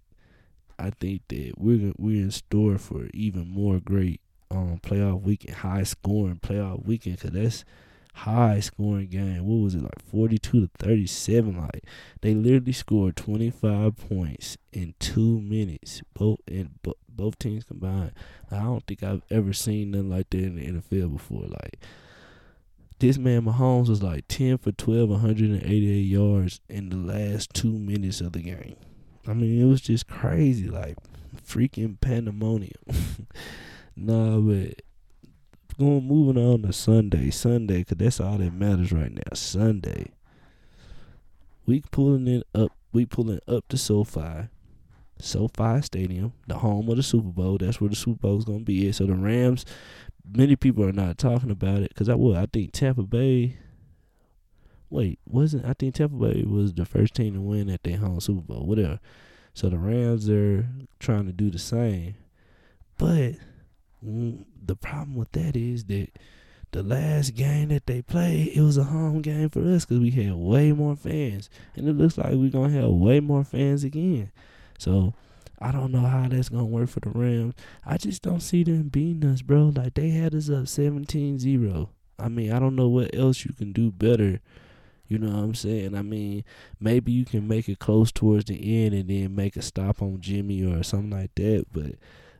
I 0.80 0.90
think 0.92 1.22
that 1.30 1.54
we're 1.58 1.94
we're 1.98 2.24
in 2.24 2.32
store 2.32 2.78
for 2.78 3.08
even 3.14 3.48
more 3.48 3.80
great 3.80 4.22
um 4.52 4.80
playoff 4.82 5.22
weekend, 5.22 5.58
high 5.58 5.84
scoring 5.84 6.40
playoff 6.42 6.86
weekend, 6.86 7.20
cause 7.20 7.32
that's 7.32 7.66
high 8.14 8.60
scoring 8.60 9.08
game. 9.08 9.46
What 9.46 9.64
was 9.64 9.76
it 9.76 9.84
like, 9.84 10.02
forty 10.02 10.38
two 10.38 10.62
to 10.62 10.70
thirty 10.78 11.08
seven? 11.08 11.58
Like 11.58 11.84
they 12.22 12.34
literally 12.34 12.72
scored 12.72 13.16
twenty 13.16 13.50
five 13.50 13.96
points 13.98 14.58
in 14.72 14.96
two 15.00 15.40
minutes, 15.40 16.02
both 16.14 16.40
in 16.48 16.72
both 17.10 17.38
teams 17.40 17.64
combined. 17.64 18.14
I 18.52 18.60
don't 18.60 18.86
think 18.86 19.04
I've 19.04 19.24
ever 19.30 19.54
seen 19.54 19.92
nothing 19.92 20.10
like 20.10 20.30
that 20.32 20.40
in 20.44 20.56
the 20.56 20.82
NFL 20.82 21.14
before. 21.14 21.48
Like 21.48 21.80
this 23.04 23.18
man 23.18 23.42
Mahomes 23.42 23.90
was 23.90 24.02
like 24.02 24.30
ten 24.30 24.58
for 24.58 24.72
12, 24.72 25.10
188 25.10 26.00
yards 26.00 26.62
in 26.70 26.88
the 26.88 26.96
last 26.96 27.54
two 27.54 27.78
minutes 27.78 28.22
of 28.22 28.32
the 28.32 28.42
game. 28.42 28.78
I 29.28 29.34
mean, 29.34 29.62
it 29.62 29.66
was 29.66 29.82
just 29.82 30.08
crazy, 30.08 30.70
like 30.70 30.96
freaking 31.36 32.00
pandemonium. 32.00 32.72
Nah, 33.96 34.40
but 34.40 34.82
going 35.78 36.08
moving 36.08 36.44
on 36.44 36.64
to 36.64 36.74
Sunday. 36.74 37.30
Sunday, 37.30 37.84
cause 37.84 37.96
that's 37.96 38.20
all 38.20 38.40
that 38.40 38.52
matters 38.52 38.92
right 38.92 39.14
now. 39.14 39.22
Sunday. 39.36 40.08
We 41.68 41.84
pulling 41.92 42.28
it 42.28 42.48
up. 42.56 42.72
We 42.92 43.06
pulling 43.06 43.40
up 43.48 43.68
to 43.68 43.78
SoFi. 43.78 44.50
SoFi 45.20 45.82
Stadium, 45.84 46.34
the 46.48 46.56
home 46.58 46.90
of 46.90 46.98
the 46.98 47.04
Super 47.04 47.30
Bowl. 47.30 47.60
That's 47.60 47.80
where 47.80 47.92
the 47.92 47.96
Super 47.96 48.28
Bowl 48.28 48.40
is 48.40 48.46
gonna 48.46 48.62
be. 48.62 48.88
At. 48.88 48.96
So 48.96 49.06
the 49.06 49.14
Rams, 49.14 49.64
many 50.30 50.56
people 50.56 50.84
are 50.84 50.94
not 50.94 51.18
talking 51.18 51.52
about 51.52 51.82
it 51.82 51.90
because 51.90 52.10
I 52.10 52.16
will. 52.16 52.36
I 52.36 52.46
think 52.46 52.72
Tampa 52.72 53.04
Bay. 53.04 53.58
Wait, 54.90 55.20
wasn't 55.26 55.66
I 55.66 55.74
think 55.74 55.96
Tampa 55.96 56.16
Bay 56.16 56.44
was 56.44 56.74
the 56.74 56.86
first 56.86 57.16
team 57.16 57.34
to 57.34 57.42
win 57.42 57.70
at 57.70 57.84
their 57.84 57.98
home 57.98 58.20
Super 58.20 58.42
Bowl, 58.42 58.66
whatever. 58.66 59.00
So 59.54 59.70
the 59.70 59.78
Rams 59.78 60.30
are 60.30 60.68
trying 61.00 61.26
to 61.26 61.32
do 61.32 61.50
the 61.50 61.60
same, 61.60 62.16
but 62.98 63.34
the 64.02 64.76
problem 64.76 65.16
with 65.16 65.32
that 65.34 65.56
is 65.56 65.86
that 65.86 66.10
the 66.72 66.84
last 66.84 67.36
game 67.36 67.70
that 67.70 67.86
they 67.86 68.02
played, 68.02 68.50
it 68.56 68.62
was 68.62 68.78
a 68.78 68.84
home 68.84 69.22
game 69.22 69.50
for 69.50 69.62
us 69.62 69.86
because 69.86 70.00
we 70.00 70.10
had 70.10 70.34
way 70.34 70.72
more 70.72 70.96
fans, 70.96 71.50
and 71.76 71.88
it 71.88 71.94
looks 71.94 72.18
like 72.18 72.34
we're 72.34 72.50
gonna 72.50 72.74
have 72.74 72.90
way 72.90 73.20
more 73.20 73.44
fans 73.44 73.84
again. 73.84 74.32
So 74.80 75.14
I 75.60 75.72
don't 75.72 75.92
know 75.92 76.02
how 76.02 76.28
that's 76.28 76.50
gonna 76.50 76.66
work 76.66 76.90
for 76.90 77.00
the 77.00 77.10
Rams. 77.10 77.54
I 77.86 77.98
just 77.98 78.22
don't 78.22 78.42
see 78.42 78.64
them 78.64 78.90
beating 78.90 79.30
us, 79.30 79.42
bro. 79.42 79.72
Like 79.76 79.94
they 79.94 80.10
had 80.10 80.36
us 80.36 80.50
up 80.50 80.66
17-0. 80.66 81.90
I 82.20 82.28
mean, 82.28 82.52
I 82.52 82.60
don't 82.60 82.76
know 82.76 82.90
what 82.90 83.16
else 83.16 83.46
you 83.46 83.54
can 83.54 83.72
do 83.72 83.92
better. 83.92 84.40
You 85.08 85.20
know 85.20 85.36
what 85.36 85.44
I'm 85.44 85.56
saying? 85.56 85.96
I 85.96 86.02
mean, 86.02 86.44
maybe 86.80 87.12
you 87.12 87.26
can 87.26 87.48
make 87.48 87.70
it 87.70 87.80
close 87.80 88.12
towards 88.12 88.46
the 88.46 88.86
end 88.86 88.94
and 88.94 89.10
then 89.10 89.36
make 89.36 89.56
a 89.56 89.62
stop 89.62 90.02
on 90.02 90.22
Jimmy 90.22 90.64
or 90.64 90.84
something 90.84 91.12
like 91.12 91.36
that. 91.36 91.66
But 91.72 91.96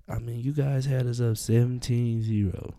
I 0.08 0.20
mean, 0.20 0.40
you 0.40 0.54
guys 0.54 0.86
had 0.86 1.08
us 1.08 1.20
up 1.20 1.36
17-0 1.36 2.74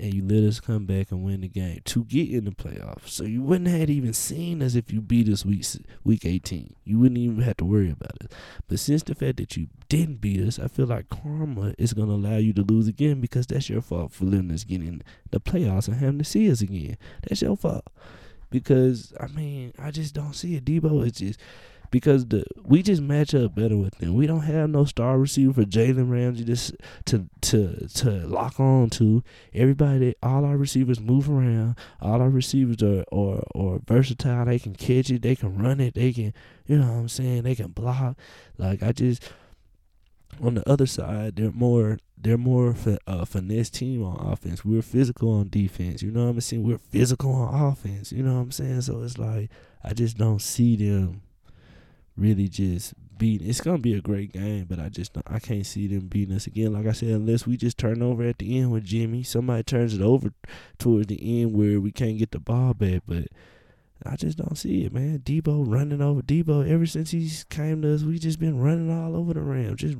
and 0.00 0.14
you 0.14 0.24
let 0.24 0.48
us 0.48 0.60
come 0.60 0.86
back 0.86 1.10
and 1.10 1.22
win 1.22 1.42
the 1.42 1.48
game 1.48 1.80
to 1.84 2.04
get 2.04 2.30
in 2.30 2.44
the 2.44 2.50
playoffs. 2.50 3.08
So 3.08 3.24
you 3.24 3.42
wouldn't 3.42 3.68
have 3.68 3.90
even 3.90 4.12
seen 4.12 4.62
us 4.62 4.74
if 4.74 4.92
you 4.92 5.00
beat 5.00 5.28
us 5.28 5.44
week 5.44 5.64
week 6.04 6.24
18. 6.24 6.74
You 6.84 6.98
wouldn't 6.98 7.18
even 7.18 7.42
have 7.42 7.58
to 7.58 7.64
worry 7.64 7.90
about 7.90 8.16
it. 8.20 8.32
But 8.68 8.80
since 8.80 9.02
the 9.02 9.14
fact 9.14 9.36
that 9.36 9.56
you 9.56 9.68
didn't 9.88 10.20
beat 10.20 10.40
us, 10.40 10.58
I 10.58 10.68
feel 10.68 10.86
like 10.86 11.08
karma 11.08 11.74
is 11.78 11.92
gonna 11.92 12.12
allow 12.12 12.36
you 12.36 12.52
to 12.54 12.62
lose 12.62 12.88
again 12.88 13.20
because 13.20 13.46
that's 13.46 13.68
your 13.68 13.82
fault 13.82 14.12
for 14.12 14.24
letting 14.24 14.50
us 14.52 14.64
get 14.64 14.80
in 14.80 15.02
the 15.30 15.40
playoffs 15.40 15.88
and 15.88 15.98
having 15.98 16.18
to 16.18 16.24
see 16.24 16.50
us 16.50 16.60
again. 16.60 16.96
That's 17.22 17.42
your 17.42 17.56
fault. 17.56 17.86
Because 18.50 19.12
I 19.20 19.28
mean, 19.28 19.72
I 19.78 19.90
just 19.90 20.14
don't 20.14 20.34
see 20.34 20.56
it. 20.56 20.64
Debo 20.64 21.06
is 21.06 21.12
just 21.12 21.40
because 21.90 22.26
the 22.26 22.44
we 22.62 22.82
just 22.82 23.02
match 23.02 23.34
up 23.34 23.54
better 23.54 23.76
with 23.76 23.98
them. 23.98 24.14
We 24.14 24.26
don't 24.26 24.42
have 24.42 24.70
no 24.70 24.84
star 24.84 25.18
receiver 25.18 25.52
for 25.52 25.64
Jalen 25.64 26.10
Ramsey 26.10 26.44
just 26.44 26.74
to 27.06 27.28
to 27.42 27.88
to 27.88 28.10
lock 28.26 28.60
on 28.60 28.90
to. 28.90 29.22
Everybody, 29.52 30.14
all 30.22 30.44
our 30.44 30.56
receivers 30.56 31.00
move 31.00 31.28
around. 31.28 31.76
All 32.00 32.20
our 32.20 32.30
receivers 32.30 32.82
are 32.82 33.04
are, 33.12 33.42
are 33.54 33.80
versatile. 33.86 34.44
They 34.44 34.58
can 34.58 34.74
catch 34.74 35.10
it. 35.10 35.22
They 35.22 35.36
can 35.36 35.58
run 35.58 35.80
it. 35.80 35.94
They 35.94 36.12
can, 36.12 36.32
you 36.66 36.78
know 36.78 36.86
what 36.86 36.98
I'm 36.98 37.08
saying. 37.08 37.42
They 37.42 37.54
can 37.54 37.68
block. 37.68 38.16
Like 38.56 38.82
I 38.82 38.92
just 38.92 39.28
on 40.40 40.54
the 40.54 40.68
other 40.68 40.86
side, 40.86 41.36
they're 41.36 41.50
more 41.50 41.98
they're 42.16 42.38
more 42.38 42.74
a 43.06 43.26
finesse 43.26 43.70
team 43.70 44.04
on 44.04 44.32
offense. 44.32 44.64
We're 44.64 44.82
physical 44.82 45.32
on 45.32 45.48
defense. 45.48 46.02
You 46.02 46.10
know 46.10 46.24
what 46.24 46.30
I'm 46.30 46.40
saying? 46.40 46.62
We're 46.62 46.78
physical 46.78 47.32
on 47.32 47.72
offense. 47.72 48.12
You 48.12 48.22
know 48.22 48.34
what 48.34 48.40
I'm 48.40 48.52
saying? 48.52 48.82
So 48.82 49.02
it's 49.02 49.18
like 49.18 49.50
I 49.82 49.92
just 49.92 50.18
don't 50.18 50.40
see 50.40 50.76
them 50.76 51.22
really 52.16 52.48
just 52.48 52.94
beat. 53.20 53.42
It's 53.42 53.60
gonna 53.60 53.78
be 53.78 53.94
a 53.94 54.00
great 54.00 54.32
game, 54.32 54.66
but 54.68 54.80
I 54.80 54.88
just 54.88 55.16
I 55.26 55.38
can't 55.38 55.66
see 55.66 55.86
them 55.86 56.08
beating 56.08 56.34
us 56.34 56.46
again. 56.46 56.72
Like 56.72 56.86
I 56.86 56.92
said, 56.92 57.10
unless 57.10 57.46
we 57.46 57.56
just 57.56 57.78
turn 57.78 58.02
over 58.02 58.24
at 58.24 58.38
the 58.38 58.58
end 58.58 58.72
with 58.72 58.84
Jimmy, 58.84 59.22
somebody 59.22 59.62
turns 59.62 59.94
it 59.94 60.02
over 60.02 60.32
towards 60.78 61.06
the 61.06 61.42
end 61.42 61.54
where 61.54 61.80
we 61.80 61.92
can't 61.92 62.18
get 62.18 62.32
the 62.32 62.40
ball 62.40 62.74
back. 62.74 63.02
But 63.06 63.28
I 64.04 64.16
just 64.16 64.38
don't 64.38 64.56
see 64.56 64.84
it, 64.84 64.92
man. 64.92 65.20
Debo 65.20 65.64
running 65.70 66.00
over 66.00 66.22
Debo 66.22 66.68
ever 66.68 66.86
since 66.86 67.10
he's 67.10 67.44
came 67.44 67.82
to 67.82 67.94
us. 67.94 68.02
We 68.02 68.18
just 68.18 68.40
been 68.40 68.58
running 68.58 68.90
all 68.90 69.14
over 69.14 69.34
the 69.34 69.42
Rams. 69.42 69.80
Just 69.80 69.98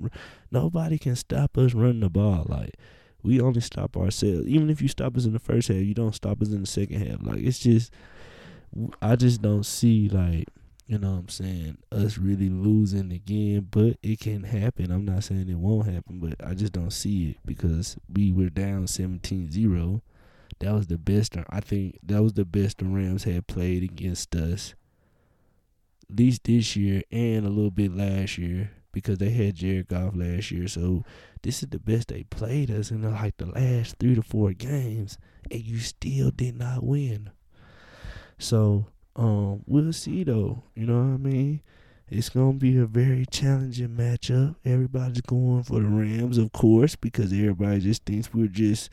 nobody 0.51 0.99
can 0.99 1.15
stop 1.17 1.59
us 1.59 1.75
running 1.75 2.01
the 2.01 2.11
ball. 2.11 2.47
Like 2.49 2.75
we 3.23 3.41
only 3.41 3.61
stop 3.61 3.97
ourselves. 3.97 4.47
Even 4.47 4.71
if 4.71 4.81
you 4.81 4.89
stop 4.89 5.17
us 5.17 5.27
in 5.27 5.35
the 5.35 5.39
first 5.39 5.69
half, 5.69 5.77
you 5.77 5.95
don't 5.95 6.15
stop 6.15 6.41
us 6.41 6.49
in 6.49 6.63
the 6.63 6.67
second 6.67 7.07
half. 7.07 7.19
Like 7.23 7.41
it's 7.41 7.59
just, 7.59 7.93
I 9.03 9.17
just 9.17 9.43
don't 9.43 9.67
see 9.67 10.09
like 10.09 10.49
you 10.91 10.99
know 10.99 11.13
what 11.13 11.19
I'm 11.19 11.29
saying, 11.29 11.79
us 11.93 12.19
really 12.19 12.49
losing 12.49 13.13
again, 13.13 13.69
but 13.71 13.97
it 14.03 14.19
can 14.19 14.43
happen. 14.43 14.91
I'm 14.91 15.05
not 15.05 15.23
saying 15.23 15.49
it 15.49 15.55
won't 15.55 15.87
happen, 15.87 16.19
but 16.19 16.45
I 16.45 16.55
just 16.55 16.73
don't 16.73 16.93
see 16.93 17.31
it 17.31 17.37
because 17.47 17.97
we 18.13 18.33
were 18.33 18.51
down 18.51 18.87
17-0. 18.87 20.01
That 20.59 20.75
was 20.75 20.89
the 20.89 20.99
best 20.99 21.37
I 21.49 21.61
think 21.61 22.01
that 22.03 22.21
was 22.21 22.33
the 22.33 22.45
best 22.45 22.79
the 22.79 22.87
Rams 22.87 23.23
had 23.23 23.47
played 23.47 23.85
against 23.85 24.35
us. 24.35 24.75
At 26.11 26.19
least 26.19 26.43
this 26.43 26.75
year 26.75 27.03
and 27.13 27.47
a 27.47 27.51
little 27.51 27.71
bit 27.71 27.97
last 27.97 28.37
year 28.37 28.73
because 28.91 29.19
they 29.19 29.31
had 29.31 29.55
Jared 29.55 29.87
Goff 29.87 30.17
last 30.17 30.51
year. 30.51 30.67
So 30.67 31.05
this 31.43 31.63
is 31.63 31.69
the 31.69 31.79
best 31.79 32.09
they 32.09 32.25
played 32.25 32.69
us 32.69 32.91
in 32.91 33.09
like 33.09 33.37
the 33.37 33.47
last 33.47 33.95
three 34.01 34.17
to 34.17 34.23
four 34.23 34.55
games, 34.55 35.19
and 35.53 35.63
you 35.63 35.79
still 35.79 36.33
did 36.33 36.59
not 36.59 36.83
win. 36.83 37.31
So 38.39 38.87
um, 39.17 39.63
we'll 39.67 39.93
see 39.93 40.25
though. 40.25 40.63
You 40.75 40.87
know 40.87 40.99
what 40.99 41.15
I 41.15 41.17
mean? 41.19 41.63
It's 42.09 42.29
gonna 42.29 42.55
be 42.55 42.77
a 42.79 42.87
very 42.87 43.25
challenging 43.31 43.91
matchup. 43.91 44.57
Everybody's 44.65 45.21
going 45.21 45.63
for 45.63 45.81
the 45.81 45.89
Rams, 45.89 46.39
of 46.39 46.53
course, 46.53 46.97
because 46.97 47.33
everybody 47.33 47.81
just 47.81 48.05
thinks 48.05 48.35
we're 48.35 48.49
just 48.49 48.91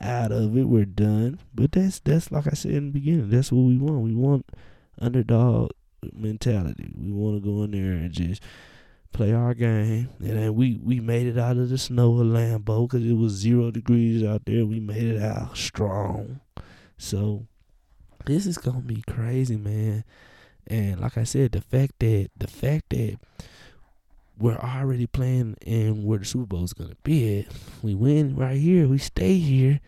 out 0.00 0.32
of 0.32 0.56
it. 0.56 0.64
We're 0.64 0.84
done. 0.84 1.38
But 1.54 1.72
that's 1.72 2.00
that's 2.00 2.30
like 2.32 2.46
I 2.46 2.54
said 2.54 2.72
in 2.72 2.86
the 2.86 2.92
beginning. 2.92 3.30
That's 3.30 3.52
what 3.52 3.62
we 3.62 3.78
want. 3.78 4.02
We 4.02 4.14
want 4.14 4.46
underdog 4.98 5.70
mentality. 6.12 6.92
We 6.96 7.12
want 7.12 7.42
to 7.42 7.46
go 7.46 7.62
in 7.64 7.72
there 7.72 7.92
and 7.92 8.12
just 8.12 8.42
play 9.12 9.32
our 9.32 9.54
game. 9.54 10.10
And 10.20 10.38
then 10.38 10.54
we 10.54 10.78
we 10.82 11.00
made 11.00 11.26
it 11.26 11.38
out 11.38 11.56
of 11.56 11.68
the 11.68 11.78
snow 11.78 12.18
of 12.18 12.26
Lambeau 12.26 12.88
because 12.88 13.04
it 13.04 13.14
was 13.14 13.32
zero 13.32 13.70
degrees 13.70 14.22
out 14.22 14.44
there. 14.46 14.64
We 14.64 14.80
made 14.80 15.04
it 15.04 15.22
out 15.22 15.56
strong. 15.56 16.40
So 16.98 17.46
this 18.26 18.46
is 18.46 18.58
gonna 18.58 18.80
be 18.80 19.02
crazy, 19.08 19.56
man. 19.56 20.04
And 20.66 21.00
like 21.00 21.16
I 21.16 21.24
said, 21.24 21.52
the 21.52 21.60
fact 21.60 21.98
that 22.00 22.30
the 22.36 22.48
fact 22.48 22.90
that 22.90 23.18
we're 24.38 24.58
already 24.58 25.06
playing 25.06 25.56
and 25.66 26.04
where 26.04 26.18
the 26.18 26.24
Super 26.24 26.46
Bowl 26.46 26.64
is 26.64 26.72
gonna 26.72 26.96
be 27.02 27.40
at, 27.40 27.46
we 27.82 27.94
win 27.94 28.36
right 28.36 28.58
here, 28.58 28.86
we 28.86 28.98
stay 28.98 29.38
here. 29.38 29.80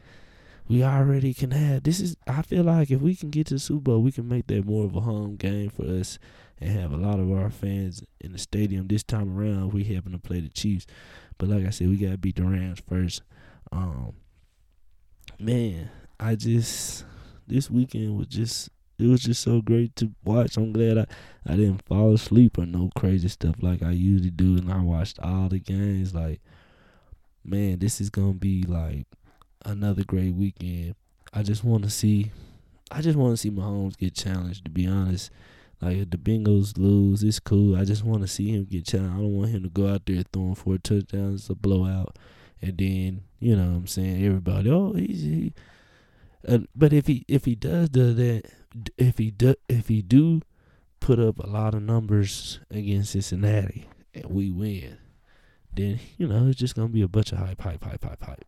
We 0.69 0.85
already 0.85 1.33
can 1.35 1.51
have 1.51 1.83
this 1.83 1.99
is 1.99 2.17
I 2.27 2.43
feel 2.43 2.65
like 2.65 2.91
if 2.91 3.01
we 3.01 3.15
can 3.15 3.31
get 3.31 3.49
to 3.49 3.55
the 3.55 3.61
Super 3.61 3.83
Bowl, 3.83 4.03
we 4.03 4.13
can 4.13 4.29
make 4.29 4.47
that 4.47 4.65
more 4.65 4.85
of 4.85 4.95
a 4.95 5.01
home 5.01 5.37
game 5.37 5.71
for 5.71 5.85
us 5.85 6.19
and 6.61 6.71
have 6.71 6.93
a 6.93 6.97
lot 6.97 7.21
of 7.21 7.31
our 7.33 7.51
fans 7.51 8.03
in 8.21 8.33
the 8.33 8.39
stadium 8.39 8.87
this 8.87 9.03
time 9.03 9.39
around. 9.39 9.73
We 9.73 9.85
happen 9.85 10.13
to 10.13 10.19
play 10.19 10.41
the 10.41 10.49
Chiefs. 10.49 10.87
But 11.39 11.49
like 11.49 11.67
I 11.67 11.71
said, 11.71 11.89
we 11.89 11.97
gotta 11.97 12.19
beat 12.19 12.37
the 12.37 12.45
Rams 12.45 12.83
first. 12.89 13.23
Um 13.73 14.15
man, 15.39 15.91
I 16.21 16.35
just 16.35 17.05
this 17.49 17.71
weekend 17.71 18.17
was 18.17 18.27
just 18.27 18.71
it 18.99 19.07
was 19.07 19.23
just 19.23 19.43
so 19.43 19.61
great 19.63 19.95
to 19.97 20.11
watch. 20.25 20.57
I'm 20.57 20.73
glad 20.73 20.99
I, 20.99 21.07
I 21.47 21.57
didn't 21.57 21.85
fall 21.87 22.15
asleep 22.15 22.59
or 22.59 22.67
no 22.67 22.91
crazy 22.97 23.29
stuff 23.29 23.57
like 23.61 23.83
I 23.83 23.93
usually 23.93 24.31
do 24.31 24.57
and 24.57 24.73
I 24.73 24.81
watched 24.81 25.21
all 25.21 25.49
the 25.49 25.61
games. 25.61 26.15
Like, 26.15 26.41
man, 27.45 27.79
this 27.79 28.01
is 28.01 28.11
gonna 28.11 28.35
be 28.35 28.65
like 28.65 29.07
another 29.65 30.03
great 30.05 30.35
weekend. 30.35 30.97
I 31.33 31.43
just 31.43 31.63
wanna 31.63 31.91
see 31.91 32.33
I 32.91 33.01
just 33.01 33.17
wanna 33.17 33.37
see 33.37 33.51
Mahomes 33.51 33.97
get 33.97 34.15
challenged 34.15 34.65
to 34.65 34.71
be 34.71 34.87
honest. 34.87 35.31
Like 35.81 35.99
if 35.99 36.11
the 36.11 36.17
Bengals 36.17 36.77
lose, 36.77 37.23
it's 37.23 37.39
cool. 37.39 37.77
I 37.77 37.85
just 37.85 38.03
wanna 38.03 38.27
see 38.27 38.51
him 38.51 38.65
get 38.65 38.85
challenged. 38.85 39.15
I 39.15 39.19
don't 39.19 39.37
want 39.37 39.51
him 39.51 39.63
to 39.63 39.69
go 39.69 39.87
out 39.87 40.03
there 40.07 40.25
throwing 40.33 40.57
four 40.57 40.79
touchdowns, 40.79 41.49
a 41.49 41.55
blowout, 41.55 42.17
and 42.61 42.77
then, 42.77 43.23
you 43.39 43.55
know 43.55 43.69
what 43.69 43.77
I'm 43.77 43.87
saying, 43.87 44.25
everybody, 44.25 44.71
oh 44.71 44.95
he's 44.95 45.23
he 45.23 45.53
uh, 46.47 46.59
but 46.75 46.93
if 46.93 47.07
he 47.07 47.25
if 47.29 47.45
he 47.45 47.55
does 47.55 47.89
do 47.89 48.13
that, 48.15 48.45
if 48.97 49.19
he 49.19 49.31
do 49.31 49.55
if 49.69 49.89
he 49.89 50.03
do 50.03 50.43
put 51.01 51.19
up 51.19 51.39
a 51.39 51.47
lot 51.47 51.75
of 51.75 51.83
numbers 51.83 52.61
against 52.71 53.13
Cincinnati 53.13 53.89
and 54.15 54.27
we 54.27 54.51
win, 54.51 54.99
then 55.73 55.99
you 56.17 56.29
know 56.29 56.47
it's 56.47 56.59
just 56.59 56.75
gonna 56.75 56.89
be 56.89 57.03
a 57.03 57.09
bunch 57.09 57.33
of 57.33 57.39
hype, 57.39 57.61
hype, 57.61 57.83
hype, 57.83 58.05
hype, 58.05 58.23
hype, 58.23 58.45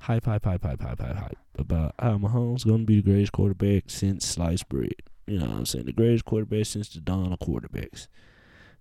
hype, 0.00 0.24
hype, 0.24 0.44
hype, 0.44 0.62
hype, 0.62 0.80
hype, 0.82 1.00
hype, 1.00 1.16
hype 1.16 1.38
about 1.58 1.94
how 1.98 2.16
Mahomes 2.16 2.66
gonna 2.66 2.84
be 2.84 2.96
the 2.96 3.10
greatest 3.10 3.32
quarterback 3.32 3.84
since 3.88 4.26
sliced 4.26 4.68
bread. 4.68 4.94
You 5.26 5.38
know 5.38 5.46
what 5.46 5.56
I'm 5.56 5.66
saying? 5.66 5.86
The 5.86 5.92
greatest 5.92 6.24
quarterback 6.24 6.66
since 6.66 6.88
the 6.88 7.00
dawn 7.00 7.32
of 7.32 7.38
quarterbacks. 7.38 8.08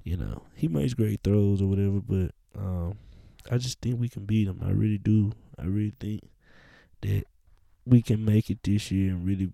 You 0.04 0.18
know, 0.18 0.44
he 0.56 0.68
makes 0.68 0.96
great 0.96 1.22
throws 1.24 1.62
or 1.62 1.68
whatever, 1.68 2.02
but 2.02 2.32
um, 2.58 2.98
I 3.52 3.58
just 3.58 3.80
think 3.82 4.00
we 4.00 4.10
can 4.10 4.26
beat 4.26 4.48
him. 4.48 4.60
I 4.66 4.72
really 4.72 4.98
do. 4.98 5.34
I 5.60 5.66
really 5.66 5.94
think 6.00 6.22
that 7.02 7.26
we 7.86 8.02
can 8.02 8.24
make 8.24 8.50
it 8.50 8.64
this 8.64 8.92
year 8.92 9.12
and 9.12 9.26
really, 9.26 9.52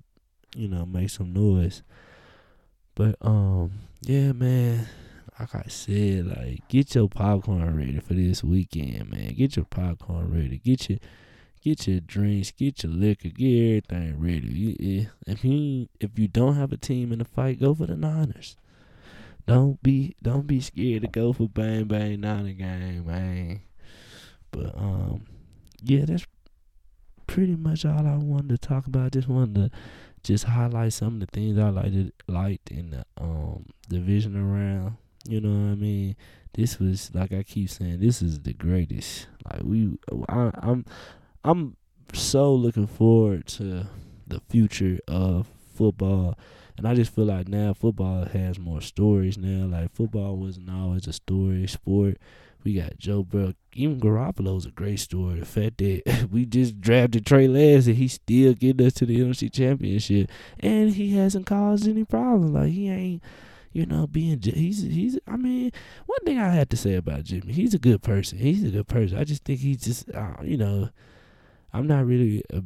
you 0.55 0.67
know, 0.67 0.85
make 0.85 1.09
some 1.09 1.33
noise. 1.33 1.83
But 2.95 3.15
um, 3.21 3.71
yeah, 4.01 4.31
man. 4.31 4.87
Like 5.39 5.53
I 5.53 5.65
said, 5.67 6.25
like 6.35 6.67
get 6.67 6.95
your 6.95 7.07
popcorn 7.07 7.77
ready 7.77 7.99
for 7.99 8.15
this 8.15 8.43
weekend, 8.43 9.11
man. 9.11 9.35
Get 9.35 9.55
your 9.55 9.65
popcorn 9.65 10.33
ready. 10.33 10.57
Get 10.57 10.89
your 10.89 10.97
get 11.61 11.87
your 11.87 11.99
drinks, 11.99 12.51
get 12.51 12.83
your 12.83 12.91
liquor, 12.91 13.29
get 13.29 13.85
everything 13.89 14.19
ready. 14.19 14.47
You, 14.47 15.07
if 15.27 15.43
you 15.43 15.89
if 15.99 16.17
you 16.17 16.27
don't 16.27 16.55
have 16.55 16.71
a 16.71 16.77
team 16.77 17.11
in 17.11 17.19
the 17.19 17.25
fight, 17.25 17.59
go 17.59 17.75
for 17.75 17.85
the 17.85 17.95
Niners. 17.95 18.55
Don't 19.45 19.81
be 19.83 20.15
don't 20.23 20.47
be 20.47 20.59
scared 20.59 21.03
to 21.03 21.07
go 21.07 21.33
for 21.33 21.47
bang 21.47 21.85
bang 21.85 22.19
Niner 22.19 22.53
game, 22.53 23.05
man. 23.05 23.61
But 24.51 24.75
um, 24.75 25.25
yeah, 25.83 26.05
that's 26.05 26.25
pretty 27.27 27.55
much 27.55 27.85
all 27.85 28.07
I 28.07 28.15
wanted 28.15 28.49
to 28.49 28.57
talk 28.57 28.87
about. 28.87 29.11
Just 29.11 29.27
wanted 29.27 29.55
to 29.55 29.77
just 30.23 30.45
highlight 30.45 30.93
some 30.93 31.15
of 31.15 31.19
the 31.19 31.27
things 31.27 31.57
I 31.57 31.69
liked 31.69 32.11
liked 32.27 32.71
in 32.71 32.89
the 32.91 33.05
um 33.19 33.65
division 33.89 34.35
around. 34.35 34.97
You 35.27 35.41
know 35.41 35.49
what 35.49 35.73
I 35.73 35.75
mean? 35.75 36.15
This 36.53 36.79
was 36.79 37.13
like 37.13 37.33
I 37.33 37.43
keep 37.43 37.69
saying, 37.69 37.99
this 37.99 38.21
is 38.21 38.39
the 38.39 38.53
greatest. 38.53 39.27
Like 39.51 39.61
we, 39.63 39.97
I, 40.29 40.51
I'm, 40.55 40.85
I'm 41.43 41.75
so 42.13 42.53
looking 42.53 42.87
forward 42.87 43.45
to 43.47 43.85
the 44.25 44.41
future 44.49 44.99
of 45.07 45.47
football. 45.75 46.37
And 46.77 46.87
I 46.87 46.95
just 46.95 47.13
feel 47.13 47.25
like 47.25 47.47
now 47.47 47.73
football 47.73 48.25
has 48.25 48.57
more 48.57 48.81
stories 48.81 49.37
now. 49.37 49.65
Like 49.65 49.93
football 49.93 50.37
wasn't 50.37 50.69
always 50.69 51.07
a 51.07 51.13
story 51.13 51.67
sport. 51.67 52.17
We 52.67 52.73
got 52.73 52.97
Joe 52.97 53.23
Burrow. 53.23 53.53
Even 53.71 53.97
Garoppolo's 53.97 54.65
a 54.65 54.71
great 54.71 54.99
story. 54.99 55.39
The 55.39 55.45
fact 55.45 55.77
that 55.77 56.27
we 56.33 56.45
just 56.45 56.81
drafted 56.81 57.25
Trey 57.25 57.47
Lance 57.47 57.87
and 57.87 57.95
he 57.95 58.09
still 58.09 58.53
getting 58.55 58.85
us 58.85 58.91
to 58.95 59.05
the 59.05 59.21
NFC 59.21 59.49
Championship, 59.49 60.29
and 60.59 60.93
he 60.93 61.15
hasn't 61.15 61.45
caused 61.45 61.87
any 61.87 62.03
problems. 62.03 62.51
Like 62.51 62.73
he 62.73 62.89
ain't, 62.89 63.23
you 63.71 63.85
know, 63.85 64.05
being 64.05 64.41
he's 64.41 64.81
he's. 64.81 65.17
I 65.25 65.37
mean, 65.37 65.71
one 66.07 66.19
thing 66.25 66.39
I 66.39 66.49
had 66.49 66.69
to 66.71 66.75
say 66.75 66.95
about 66.95 67.23
Jimmy, 67.23 67.53
he's 67.53 67.73
a 67.73 67.79
good 67.79 68.03
person. 68.03 68.37
He's 68.37 68.65
a 68.65 68.69
good 68.69 68.89
person. 68.89 69.17
I 69.17 69.23
just 69.23 69.45
think 69.45 69.61
he's 69.61 69.79
just, 69.79 70.13
uh, 70.13 70.33
you 70.43 70.57
know, 70.57 70.89
I'm 71.71 71.87
not 71.87 72.05
really 72.05 72.43
a 72.51 72.63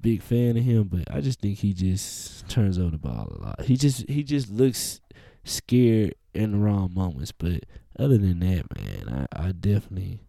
big 0.00 0.22
fan 0.22 0.56
of 0.56 0.64
him, 0.64 0.84
but 0.84 1.14
I 1.14 1.20
just 1.20 1.42
think 1.42 1.58
he 1.58 1.74
just 1.74 2.48
turns 2.48 2.78
over 2.78 2.92
the 2.92 2.96
ball 2.96 3.36
a 3.38 3.42
lot. 3.42 3.60
He 3.60 3.76
just 3.76 4.08
he 4.08 4.22
just 4.22 4.48
looks 4.48 5.02
scared 5.44 6.14
in 6.32 6.52
the 6.52 6.58
wrong 6.58 6.90
moments, 6.94 7.32
but 7.32 7.64
other 7.98 8.18
than 8.18 8.40
that, 8.40 8.64
man, 8.76 9.28
I, 9.32 9.48
I 9.48 9.52
definitely 9.52 10.20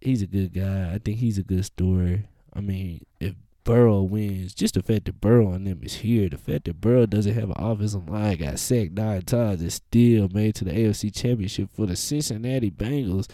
he's 0.00 0.22
a 0.22 0.26
good 0.26 0.52
guy. 0.52 0.92
I 0.92 0.98
think 0.98 1.18
he's 1.18 1.38
a 1.38 1.42
good 1.42 1.64
story. 1.64 2.26
I 2.52 2.60
mean, 2.60 3.04
if 3.20 3.34
Burrow 3.64 4.02
wins, 4.02 4.54
just 4.54 4.74
the 4.74 4.82
fact 4.82 5.04
that 5.04 5.20
Burrow 5.20 5.52
and 5.52 5.66
them 5.66 5.80
is 5.82 5.96
here, 5.96 6.28
the 6.28 6.38
fact 6.38 6.64
that 6.64 6.80
Burrow 6.80 7.06
doesn't 7.06 7.34
have 7.34 7.50
an 7.50 7.56
offensive 7.58 8.08
line, 8.08 8.38
got 8.38 8.58
sacked 8.58 8.92
nine 8.92 9.22
times, 9.22 9.60
and 9.60 9.72
still 9.72 10.28
made 10.28 10.54
to 10.56 10.64
the 10.64 10.72
AFC 10.72 11.14
Championship 11.14 11.68
for 11.74 11.86
the 11.86 11.96
Cincinnati 11.96 12.70
Bengals 12.70 13.28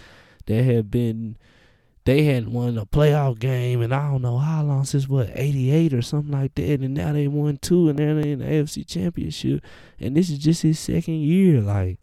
that 0.46 0.64
have 0.64 0.90
been 0.90 1.36
they 2.04 2.22
hadn't 2.22 2.52
won 2.52 2.78
a 2.78 2.86
playoff 2.86 3.36
game 3.36 3.82
and 3.82 3.92
I 3.92 4.08
don't 4.10 4.22
know 4.22 4.38
how 4.38 4.62
long 4.62 4.84
since 4.84 5.08
what 5.08 5.28
eighty 5.34 5.72
eight 5.72 5.92
or 5.92 6.02
something 6.02 6.32
like 6.32 6.54
that, 6.56 6.80
and 6.80 6.94
now 6.94 7.12
they 7.12 7.28
won 7.28 7.58
two 7.58 7.88
and 7.88 7.98
now 7.98 8.20
they 8.20 8.32
in 8.32 8.40
the 8.40 8.44
AFC 8.44 8.86
Championship, 8.86 9.64
and 9.98 10.16
this 10.16 10.30
is 10.30 10.38
just 10.38 10.62
his 10.62 10.78
second 10.78 11.20
year, 11.20 11.60
like. 11.60 11.98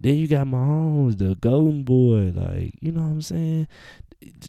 Then 0.00 0.14
you 0.14 0.28
got 0.28 0.46
Mahomes, 0.46 1.18
the 1.18 1.34
golden 1.34 1.82
boy. 1.82 2.32
Like, 2.34 2.74
you 2.80 2.92
know 2.92 3.02
what 3.02 3.08
I'm 3.08 3.22
saying? 3.22 3.68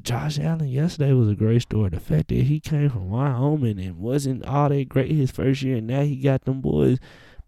Josh 0.03 0.39
Allen 0.39 0.67
yesterday 0.67 1.13
was 1.13 1.29
a 1.29 1.35
great 1.35 1.61
story. 1.61 1.89
The 1.89 1.99
fact 1.99 2.29
that 2.29 2.43
he 2.43 2.59
came 2.59 2.89
from 2.89 3.09
Wyoming 3.09 3.79
and 3.79 3.97
wasn't 3.97 4.45
all 4.45 4.69
that 4.69 4.89
great 4.89 5.11
his 5.11 5.31
first 5.31 5.61
year, 5.61 5.77
and 5.77 5.87
now 5.87 6.01
he 6.01 6.17
got 6.17 6.45
them 6.45 6.61
boys 6.61 6.99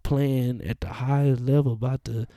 playing 0.04 0.62
at 0.64 0.82
the 0.82 0.88
highest 0.88 1.42
level, 1.42 1.74
about 1.74 2.06
to, 2.06 2.28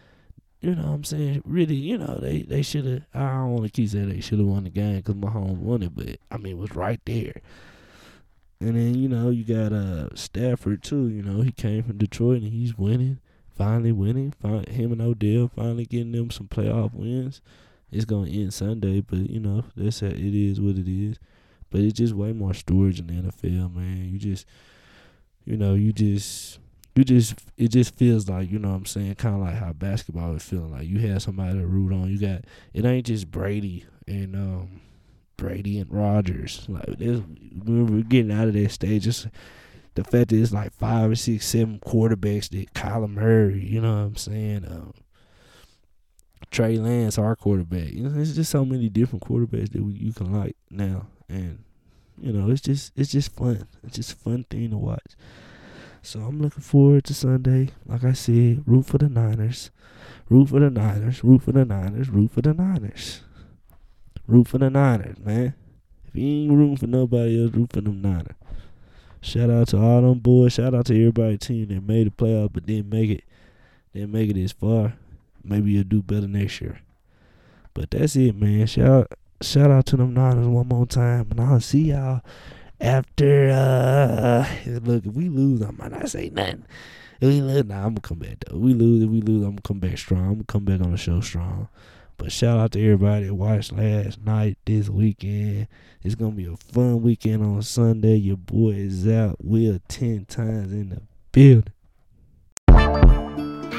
you 0.61 0.75
know 0.75 0.83
what 0.83 0.95
I'm 0.95 1.05
saying? 1.05 1.43
Really, 1.45 1.75
you 1.75 1.99
know, 1.99 2.19
they, 2.21 2.43
they 2.43 2.63
should 2.63 2.87
have, 2.87 3.03
I 3.15 3.21
don't 3.21 3.53
want 3.53 3.65
to 3.65 3.71
keep 3.71 3.89
saying 3.89 4.09
they 4.09 4.21
should 4.21 4.39
have 4.39 4.49
won 4.49 4.65
the 4.65 4.71
game 4.71 4.97
because 4.97 5.15
Mahomes 5.15 5.59
won 5.59 5.83
it, 5.83 5.95
but 5.95 6.17
I 6.31 6.39
mean, 6.39 6.53
it 6.53 6.59
was 6.59 6.75
right 6.75 7.01
there. 7.05 7.41
And 8.61 8.77
then, 8.77 8.95
you 8.95 9.09
know, 9.09 9.31
you 9.31 9.45
got 9.45 9.73
uh 9.73 10.15
Stafford 10.15 10.83
too, 10.83 11.09
you 11.09 11.23
know, 11.23 11.43
he 11.43 11.53
came 11.53 11.83
from 11.83 11.99
Detroit 11.99 12.43
and 12.43 12.53
he's 12.53 12.79
winning 12.79 13.21
finally 13.57 13.93
winning. 13.93 14.33
Find 14.41 14.69
him 14.69 14.93
and 14.93 15.03
Odell 15.03 15.51
finally 15.55 15.87
getting 15.87 16.13
them 16.13 16.31
some 16.31 16.49
playoff 16.49 16.93
wins. 16.95 17.41
It's 17.91 18.05
gonna 18.05 18.31
end 18.31 18.53
Sunday, 18.53 19.01
but 19.01 19.31
you 19.31 19.41
know 19.41 19.65
that's 19.77 20.01
how 20.01 20.09
it 20.09 20.19
is 20.19 20.61
what 20.61 20.77
it 20.77 20.89
is. 20.89 21.19
But 21.71 21.81
it's 21.81 21.99
just 21.99 22.15
way 22.15 22.33
more 22.33 22.55
storage 22.55 23.01
in 23.01 23.07
the 23.07 23.15
NFL, 23.15 23.75
man. 23.75 24.09
You 24.13 24.19
just, 24.19 24.47
you 25.45 25.57
know, 25.57 25.75
you 25.75 25.93
just, 25.93 26.59
you 26.95 27.05
just, 27.05 27.35
it 27.57 27.69
just 27.69 27.97
feels 27.97 28.29
like 28.29 28.51
you 28.51 28.59
know 28.59 28.71
what 28.71 28.77
I'm 28.77 28.87
saying, 28.87 29.15
kind 29.17 29.35
of 29.37 29.41
like 29.43 29.55
how 29.55 29.73
basketball 29.73 30.35
is 30.35 30.43
feeling. 30.43 30.73
Like 30.73 30.87
you 30.87 31.01
have 31.09 31.23
somebody 31.23 31.59
to 31.59 31.67
root 31.67 31.93
on. 31.93 32.11
You 32.11 32.19
got 32.19 32.45
it 32.73 32.85
ain't 32.85 33.07
just 33.07 33.31
Brady 33.31 33.85
and 34.07 34.35
um 34.35 34.81
Brady 35.37 35.79
and 35.79 35.93
Rodgers. 35.93 36.65
Like 36.69 36.99
this, 36.99 37.21
we're 37.65 38.03
getting 38.03 38.33
out 38.33 38.49
of 38.49 38.55
that 38.55 38.71
stage. 38.71 39.07
It's, 39.07 39.27
the 39.95 40.05
fact 40.05 40.31
that 40.31 40.37
it's 40.41 40.53
like 40.53 40.73
five 40.73 41.11
or 41.11 41.15
six, 41.15 41.47
seven 41.47 41.79
quarterbacks 41.79 42.51
that 42.51 42.75
Kyler 42.75 43.09
Murray, 43.09 43.65
you 43.65 43.81
know 43.81 43.93
what 43.93 44.03
I'm 44.03 44.17
saying? 44.17 44.65
Um, 44.69 44.95
Trey 46.51 46.77
Lance, 46.77 47.19
our 47.19 47.37
quarterback. 47.37 47.91
You 47.93 48.05
know, 48.05 48.11
there's 48.11 48.35
just 48.35 48.51
so 48.51 48.65
many 48.65 48.89
different 48.89 49.25
quarterbacks 49.25 49.73
that 49.73 49.83
we, 49.83 49.93
you 49.95 50.13
can 50.13 50.33
like 50.33 50.57
now, 50.71 51.07
and 51.29 51.65
you 52.21 52.33
know, 52.33 52.51
it's 52.51 52.61
just 52.61 52.93
it's 52.97 53.11
just 53.11 53.35
fun. 53.35 53.67
It's 53.83 53.97
just 53.97 54.13
a 54.13 54.17
fun 54.17 54.45
thing 54.45 54.71
to 54.71 54.77
watch. 54.77 55.17
So 56.03 56.21
I'm 56.21 56.41
looking 56.41 56.63
forward 56.63 57.05
to 57.05 57.15
Sunday. 57.15 57.71
Like 57.87 58.05
I 58.05 58.13
said, 58.13 58.63
root 58.67 58.87
for 58.87 58.99
the 58.99 59.09
Niners, 59.09 59.71
root 60.29 60.51
for 60.51 60.61
the 60.61 60.71
Niners, 60.71 61.25
root 61.25 61.43
for 61.43 61.53
the 61.53 61.65
Niners, 61.65 62.11
root 62.11 62.31
for 62.31 62.43
the 62.43 62.53
Niners, 62.53 63.23
root 64.27 64.49
for 64.49 64.59
the 64.59 64.71
Niners, 64.71 65.19
man. 65.19 65.55
If 66.07 66.15
you 66.15 66.27
ain't 66.27 66.53
rooting 66.53 66.77
for 66.77 66.87
nobody 66.87 67.43
else, 67.43 67.55
root 67.55 67.73
for 67.73 67.81
them 67.81 68.03
Niners. 68.03 68.37
Shout 69.25 69.49
out 69.49 69.69
to 69.69 69.79
all 69.79 70.03
them 70.03 70.19
boys. 70.19 70.53
Shout 70.53 70.75
out 70.75 70.85
to 70.87 70.95
everybody 70.95 71.39
team 71.39 71.69
that 71.69 71.83
made 71.83 72.07
the 72.07 72.11
playoff 72.11 72.53
but 72.53 72.67
didn't 72.67 72.91
make 72.91 73.09
it. 73.09 73.25
Didn't 73.95 74.13
make 74.13 74.29
it 74.29 74.37
as 74.37 74.53
far. 74.53 74.95
Maybe 75.43 75.73
you'll 75.73 75.85
do 75.85 76.03
better 76.03 76.29
next 76.29 76.61
year. 76.61 76.81
But 77.73 77.91
that's 77.91 78.17
it, 78.17 78.37
man. 78.37 78.67
Shout 78.67 79.11
shout 79.41 79.71
out 79.71 79.87
to 79.87 79.97
them 79.97 80.13
Niners 80.13 80.47
one 80.47 80.69
more 80.69 80.87
time, 80.87 81.29
and 81.31 81.41
I'll 81.41 81.61
see 81.61 81.93
y'all 81.93 82.21
after. 82.79 83.49
uh 83.49 84.47
Look, 84.67 85.07
if 85.07 85.15
we 85.15 85.31
lose, 85.31 85.63
I 85.63 85.71
might 85.71 85.93
not 85.93 86.11
say 86.11 86.29
nothing. 86.29 86.67
If 87.19 87.29
we 87.29 87.41
lose, 87.41 87.65
nah, 87.65 87.79
I'm 87.79 87.95
gonna 87.95 88.01
come 88.03 88.19
back 88.19 88.45
though. 88.47 88.57
If 88.57 88.63
we 88.63 88.75
lose, 88.75 89.05
if 89.05 89.09
we 89.09 89.23
lose, 89.23 89.43
I'm 89.43 89.53
gonna 89.53 89.63
come 89.63 89.81
back 89.81 89.97
strong. 89.97 90.21
I'm 90.27 90.33
gonna 90.35 90.45
come 90.45 90.65
back 90.67 90.83
on 90.83 90.91
the 90.93 90.99
show 90.99 91.23
strong. 91.23 91.69
But 92.17 92.33
shout 92.33 92.59
out 92.59 92.73
to 92.73 92.83
everybody 92.83 93.27
that 93.27 93.35
watched 93.35 93.73
last 93.73 94.25
night, 94.25 94.57
this 94.65 94.89
weekend. 94.89 95.69
It's 96.03 96.15
gonna 96.15 96.33
be 96.33 96.47
a 96.47 96.57
fun 96.57 97.03
weekend 97.03 97.45
on 97.45 97.63
Sunday. 97.63 98.17
Your 98.17 98.37
boy 98.37 98.71
is 98.71 99.07
out. 99.09 99.37
We're 99.41 99.81
ten 99.89 100.25
times 100.27 100.73
in 100.73 100.91
the 100.91 101.03
building. 101.33 101.73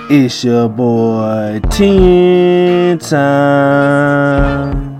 It's 0.08 0.43
your 0.43 0.69
boy 0.69 1.62
Ten 1.71 3.00
Time. 3.00 4.94